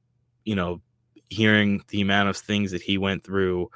you 0.47 0.55
know, 0.55 0.81
hearing 1.29 1.83
the 1.89 2.01
amount 2.01 2.31
of 2.31 2.39
things 2.39 2.71
that 2.71 2.81
he 2.81 2.97
went 2.97 3.23
through 3.23 3.69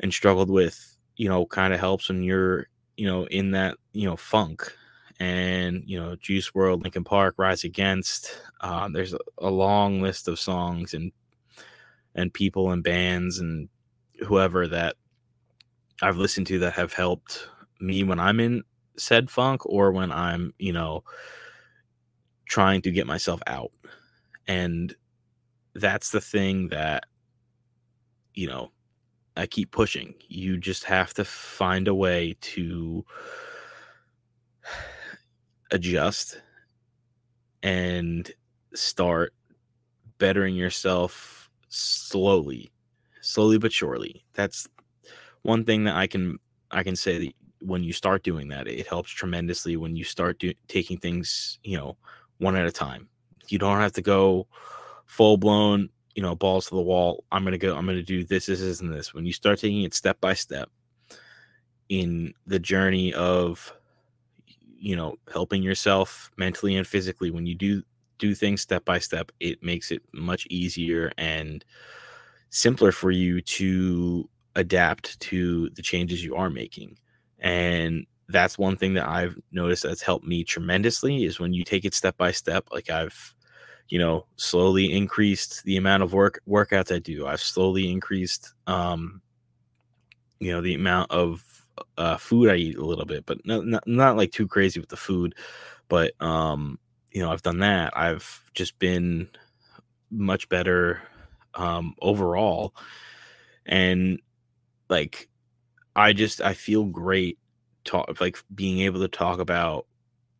and 0.00 0.14
struggled 0.14 0.48
with, 0.48 0.96
you 1.16 1.28
know, 1.28 1.44
kind 1.44 1.74
of 1.74 1.80
helps 1.80 2.08
when 2.08 2.22
you're, 2.22 2.68
you 2.96 3.06
know, 3.06 3.26
in 3.26 3.50
that, 3.50 3.76
you 3.92 4.08
know, 4.08 4.16
funk 4.16 4.74
and 5.18 5.82
you 5.86 5.98
know 5.98 6.16
Juice 6.16 6.50
WRLD, 6.50 6.82
Linkin 6.82 7.04
Park, 7.04 7.36
Rise 7.38 7.64
Against. 7.64 8.40
Um, 8.60 8.92
there's 8.92 9.14
a, 9.38 9.50
long 9.50 10.02
list 10.02 10.28
of 10.28 10.38
songs 10.38 10.94
and 10.94 11.12
and 12.14 12.32
people 12.32 12.70
and 12.70 12.82
bands 12.82 13.38
and 13.38 13.68
whoever 14.26 14.66
that 14.68 14.96
I've 16.02 16.16
listened 16.16 16.46
to 16.48 16.58
that 16.60 16.74
have 16.74 16.92
helped 16.92 17.48
me 17.80 18.02
when 18.02 18.20
I'm 18.20 18.40
in 18.40 18.62
said 18.98 19.30
funk 19.30 19.64
or 19.66 19.92
when 19.92 20.12
I'm 20.12 20.52
you 20.58 20.72
know 20.72 21.04
trying 22.46 22.82
to 22.82 22.90
get 22.90 23.06
myself 23.06 23.40
out, 23.46 23.72
and 24.46 24.94
that's 25.74 26.10
the 26.10 26.20
thing 26.20 26.68
that 26.68 27.04
you 28.34 28.48
know 28.48 28.70
I 29.36 29.46
keep 29.46 29.70
pushing. 29.70 30.14
You 30.28 30.58
just 30.58 30.84
have 30.84 31.14
to 31.14 31.24
find 31.24 31.88
a 31.88 31.94
way 31.94 32.36
to 32.40 33.04
adjust 35.70 36.40
and 37.62 38.30
start 38.74 39.32
bettering 40.18 40.54
yourself 40.54 41.50
slowly 41.68 42.70
slowly 43.26 43.58
but 43.58 43.72
surely. 43.72 44.24
That's 44.34 44.68
one 45.42 45.64
thing 45.64 45.84
that 45.84 45.94
i 45.94 46.08
can 46.08 46.38
i 46.72 46.82
can 46.82 46.96
say 46.96 47.18
that 47.18 47.32
when 47.60 47.84
you 47.84 47.92
start 47.92 48.24
doing 48.24 48.48
that 48.48 48.66
it 48.66 48.86
helps 48.86 49.10
tremendously 49.10 49.76
when 49.76 49.94
you 49.94 50.02
start 50.02 50.40
do, 50.40 50.52
taking 50.66 50.98
things 50.98 51.60
you 51.62 51.76
know 51.76 51.96
one 52.38 52.56
at 52.56 52.66
a 52.66 52.72
time. 52.72 53.08
You 53.48 53.58
don't 53.58 53.78
have 53.78 53.92
to 53.92 54.02
go 54.02 54.46
full 55.06 55.36
blown 55.36 55.88
you 56.14 56.22
know 56.22 56.34
balls 56.34 56.66
to 56.66 56.74
the 56.74 56.82
wall 56.82 57.24
i'm 57.30 57.44
gonna 57.44 57.58
go 57.58 57.76
i'm 57.76 57.86
gonna 57.86 58.02
do 58.02 58.24
this 58.24 58.46
this, 58.46 58.60
this 58.60 58.80
and 58.80 58.92
this. 58.92 59.14
When 59.14 59.26
you 59.26 59.32
start 59.32 59.58
taking 59.58 59.82
it 59.82 59.94
step 59.94 60.20
by 60.20 60.34
step 60.34 60.68
in 61.88 62.34
the 62.46 62.58
journey 62.58 63.14
of 63.14 63.72
you 64.78 64.96
know 64.96 65.16
helping 65.32 65.62
yourself 65.62 66.30
mentally 66.36 66.76
and 66.76 66.86
physically 66.86 67.30
when 67.30 67.46
you 67.46 67.54
do 67.54 67.82
do 68.18 68.34
things 68.34 68.60
step 68.62 68.84
by 68.84 68.98
step 68.98 69.30
it 69.40 69.62
makes 69.62 69.90
it 69.90 70.02
much 70.12 70.46
easier 70.48 71.12
and 71.18 71.64
simpler 72.50 72.92
for 72.92 73.10
you 73.10 73.40
to 73.42 74.28
adapt 74.54 75.18
to 75.20 75.68
the 75.70 75.82
changes 75.82 76.24
you 76.24 76.34
are 76.34 76.48
making. 76.48 76.96
And 77.38 78.06
that's 78.28 78.58
one 78.58 78.76
thing 78.76 78.94
that 78.94 79.08
i've 79.08 79.38
noticed 79.52 79.84
that's 79.84 80.02
helped 80.02 80.26
me 80.26 80.42
tremendously 80.42 81.24
is 81.24 81.38
when 81.38 81.52
you 81.52 81.62
take 81.62 81.84
it 81.84 81.94
step 81.94 82.16
by 82.16 82.32
step 82.32 82.66
like 82.72 82.90
i've 82.90 83.34
you 83.88 83.98
know 83.98 84.26
slowly 84.36 84.92
increased 84.92 85.62
the 85.64 85.76
amount 85.76 86.02
of 86.02 86.12
work 86.12 86.40
workouts 86.48 86.94
i 86.94 86.98
do. 86.98 87.26
I've 87.26 87.40
slowly 87.40 87.90
increased 87.90 88.52
um 88.66 89.22
you 90.40 90.50
know 90.52 90.60
the 90.60 90.74
amount 90.74 91.10
of 91.10 91.55
uh, 91.98 92.16
food 92.16 92.50
I 92.50 92.56
eat 92.56 92.76
a 92.76 92.84
little 92.84 93.04
bit, 93.04 93.26
but 93.26 93.44
not, 93.46 93.66
not, 93.66 93.86
not 93.86 94.16
like 94.16 94.32
too 94.32 94.46
crazy 94.48 94.80
with 94.80 94.88
the 94.88 94.96
food. 94.96 95.34
But 95.88 96.20
um, 96.22 96.78
you 97.12 97.22
know, 97.22 97.32
I've 97.32 97.42
done 97.42 97.60
that. 97.60 97.96
I've 97.96 98.50
just 98.54 98.78
been 98.78 99.28
much 100.10 100.48
better 100.48 101.02
um, 101.54 101.94
overall, 102.02 102.74
and 103.66 104.20
like 104.88 105.28
I 105.96 106.12
just 106.12 106.40
I 106.40 106.54
feel 106.54 106.84
great 106.84 107.38
talk 107.84 108.20
like 108.20 108.38
being 108.54 108.80
able 108.80 109.00
to 109.00 109.08
talk 109.08 109.40
about 109.40 109.86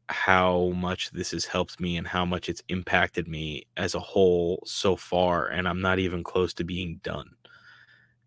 how 0.09 0.71
much 0.77 1.11
this 1.11 1.33
has 1.33 1.45
helped 1.45 1.81
me 1.81 1.97
and 1.97 2.07
how 2.07 2.25
much 2.25 2.49
it's 2.49 2.63
impacted 2.69 3.27
me 3.27 3.65
as 3.77 3.95
a 3.95 4.01
whole 4.01 4.63
so 4.65 4.95
far 4.97 5.49
and 5.49 5.67
I'm 5.69 5.81
not 5.81 5.99
even 5.99 6.23
close 6.23 6.55
to 6.55 6.65
being 6.65 7.01
done. 7.03 7.31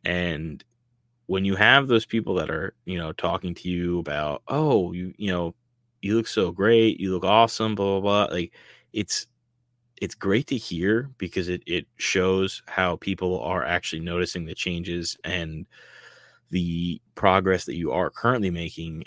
And 0.03 0.63
when 1.29 1.45
you 1.45 1.55
have 1.55 1.87
those 1.87 2.07
people 2.07 2.33
that 2.33 2.49
are 2.49 2.73
you 2.85 2.97
know 2.97 3.13
talking 3.13 3.53
to 3.53 3.69
you 3.69 3.99
about 3.99 4.41
oh 4.47 4.91
you 4.93 5.13
you 5.17 5.31
know 5.31 5.53
you 6.01 6.15
look 6.15 6.25
so 6.25 6.51
great 6.51 6.99
you 6.99 7.11
look 7.11 7.23
awesome 7.23 7.75
blah 7.75 7.99
blah 7.99 8.25
blah 8.25 8.33
like 8.35 8.51
it's 8.93 9.27
it's 10.01 10.15
great 10.15 10.47
to 10.47 10.57
hear 10.57 11.11
because 11.19 11.47
it 11.47 11.61
it 11.67 11.85
shows 11.97 12.63
how 12.67 12.95
people 12.95 13.39
are 13.41 13.63
actually 13.63 13.99
noticing 13.99 14.43
the 14.43 14.55
changes 14.55 15.15
and 15.23 15.67
the 16.49 16.99
progress 17.13 17.65
that 17.65 17.75
you 17.77 17.91
are 17.91 18.09
currently 18.09 18.49
making 18.49 19.03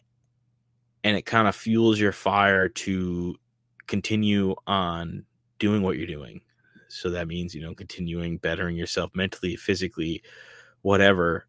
and 1.02 1.16
it 1.16 1.26
kind 1.26 1.48
of 1.48 1.56
fuels 1.56 1.98
your 1.98 2.12
fire 2.12 2.68
to 2.68 3.34
continue 3.88 4.54
on 4.68 5.24
doing 5.58 5.82
what 5.82 5.96
you're 5.96 6.06
doing. 6.06 6.40
So 6.88 7.10
that 7.10 7.26
means 7.26 7.52
you 7.52 7.62
know 7.62 7.74
continuing 7.74 8.36
bettering 8.38 8.76
yourself 8.76 9.10
mentally 9.12 9.56
physically 9.56 10.22
whatever 10.82 11.46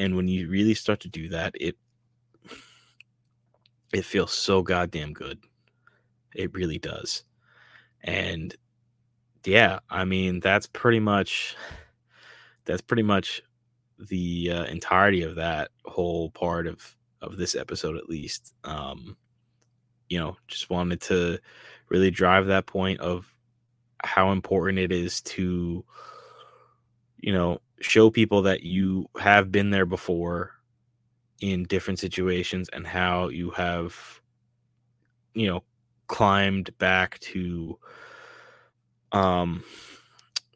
and 0.00 0.16
when 0.16 0.28
you 0.28 0.48
really 0.48 0.74
start 0.74 1.00
to 1.00 1.08
do 1.08 1.28
that 1.28 1.54
it 1.60 1.76
it 3.92 4.04
feels 4.04 4.32
so 4.32 4.62
goddamn 4.62 5.12
good. 5.12 5.38
It 6.34 6.54
really 6.54 6.78
does. 6.78 7.24
And 8.02 8.54
yeah 9.46 9.78
i 9.88 10.04
mean 10.04 10.38
that's 10.38 10.66
pretty 10.66 11.00
much 11.00 11.56
that's 12.66 12.82
pretty 12.82 13.02
much 13.02 13.40
the 13.98 14.50
uh, 14.52 14.64
entirety 14.64 15.22
of 15.22 15.36
that 15.36 15.70
whole 15.86 16.30
part 16.30 16.66
of 16.66 16.94
of 17.22 17.36
this 17.38 17.54
episode 17.54 17.96
at 17.96 18.08
least. 18.08 18.54
Um 18.64 19.16
you 20.08 20.18
know 20.18 20.36
just 20.46 20.68
wanted 20.70 21.00
to 21.02 21.38
really 21.88 22.10
drive 22.10 22.46
that 22.46 22.66
point 22.66 23.00
of 23.00 23.34
how 24.04 24.32
important 24.32 24.78
it 24.78 24.92
is 24.92 25.20
to 25.22 25.84
you 27.18 27.32
know 27.32 27.60
show 27.80 28.10
people 28.10 28.42
that 28.42 28.62
you 28.62 29.06
have 29.18 29.50
been 29.50 29.70
there 29.70 29.86
before 29.86 30.52
in 31.40 31.64
different 31.64 31.98
situations 31.98 32.68
and 32.72 32.86
how 32.86 33.28
you 33.28 33.50
have 33.50 34.20
you 35.34 35.46
know 35.46 35.62
climbed 36.08 36.76
back 36.78 37.18
to 37.20 37.78
um 39.12 39.62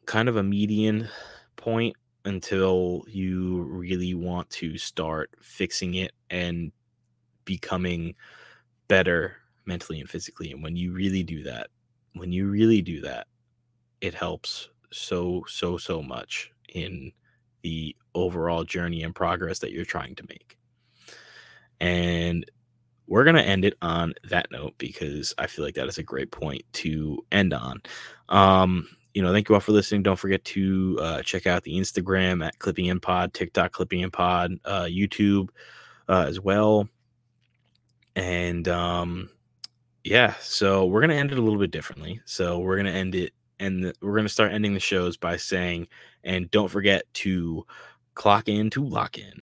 kind 0.05 0.29
of 0.29 0.37
a 0.37 0.43
median 0.43 1.07
point 1.55 1.95
until 2.25 3.03
you 3.07 3.63
really 3.63 4.13
want 4.13 4.49
to 4.49 4.77
start 4.77 5.29
fixing 5.41 5.95
it 5.95 6.11
and 6.29 6.71
becoming 7.45 8.13
better 8.87 9.37
mentally 9.65 9.99
and 9.99 10.09
physically 10.09 10.51
and 10.51 10.61
when 10.61 10.75
you 10.75 10.91
really 10.93 11.23
do 11.23 11.41
that 11.43 11.67
when 12.13 12.31
you 12.31 12.47
really 12.47 12.81
do 12.81 13.01
that 13.01 13.25
it 14.01 14.13
helps 14.13 14.69
so 14.91 15.43
so 15.47 15.77
so 15.77 16.01
much 16.01 16.51
in 16.69 17.11
the 17.61 17.95
overall 18.13 18.63
journey 18.63 19.03
and 19.03 19.15
progress 19.15 19.59
that 19.59 19.71
you're 19.71 19.85
trying 19.85 20.15
to 20.15 20.25
make. 20.29 20.57
And 21.79 22.45
we're 23.07 23.23
going 23.23 23.35
to 23.35 23.43
end 23.43 23.65
it 23.65 23.75
on 23.81 24.13
that 24.29 24.51
note 24.51 24.73
because 24.77 25.33
I 25.37 25.47
feel 25.47 25.65
like 25.65 25.75
that 25.75 25.87
is 25.87 25.97
a 25.97 26.03
great 26.03 26.31
point 26.31 26.63
to 26.73 27.23
end 27.31 27.53
on. 27.53 27.81
Um, 28.29 28.87
you 29.13 29.21
know, 29.21 29.31
thank 29.31 29.47
you 29.47 29.55
all 29.55 29.61
for 29.61 29.71
listening. 29.71 30.03
Don't 30.03 30.19
forget 30.19 30.43
to 30.45 30.97
uh, 31.01 31.21
check 31.21 31.47
out 31.47 31.63
the 31.63 31.75
Instagram 31.75 32.45
at 32.45 32.59
Clipping 32.59 32.85
in 32.85 32.99
Pod, 32.99 33.33
TikTok 33.33 33.71
Clipping 33.71 34.01
in 34.01 34.11
Pod, 34.11 34.53
uh, 34.65 34.83
YouTube 34.83 35.49
uh, 36.09 36.25
as 36.27 36.39
well. 36.39 36.87
And 38.15 38.67
um, 38.67 39.29
yeah, 40.03 40.33
so 40.41 40.85
we're 40.85 41.01
gonna 41.01 41.15
end 41.15 41.31
it 41.31 41.37
a 41.37 41.41
little 41.41 41.59
bit 41.59 41.71
differently. 41.71 42.21
So 42.25 42.59
we're 42.59 42.77
gonna 42.77 42.91
end 42.91 43.15
it, 43.15 43.33
and 43.59 43.93
we're 44.01 44.15
gonna 44.15 44.29
start 44.29 44.51
ending 44.53 44.73
the 44.73 44.79
shows 44.79 45.17
by 45.17 45.37
saying, 45.37 45.87
and 46.23 46.49
don't 46.51 46.69
forget 46.69 47.03
to 47.15 47.65
clock 48.15 48.47
in 48.49 48.69
to 48.71 48.83
lock 48.85 49.17
in. 49.17 49.41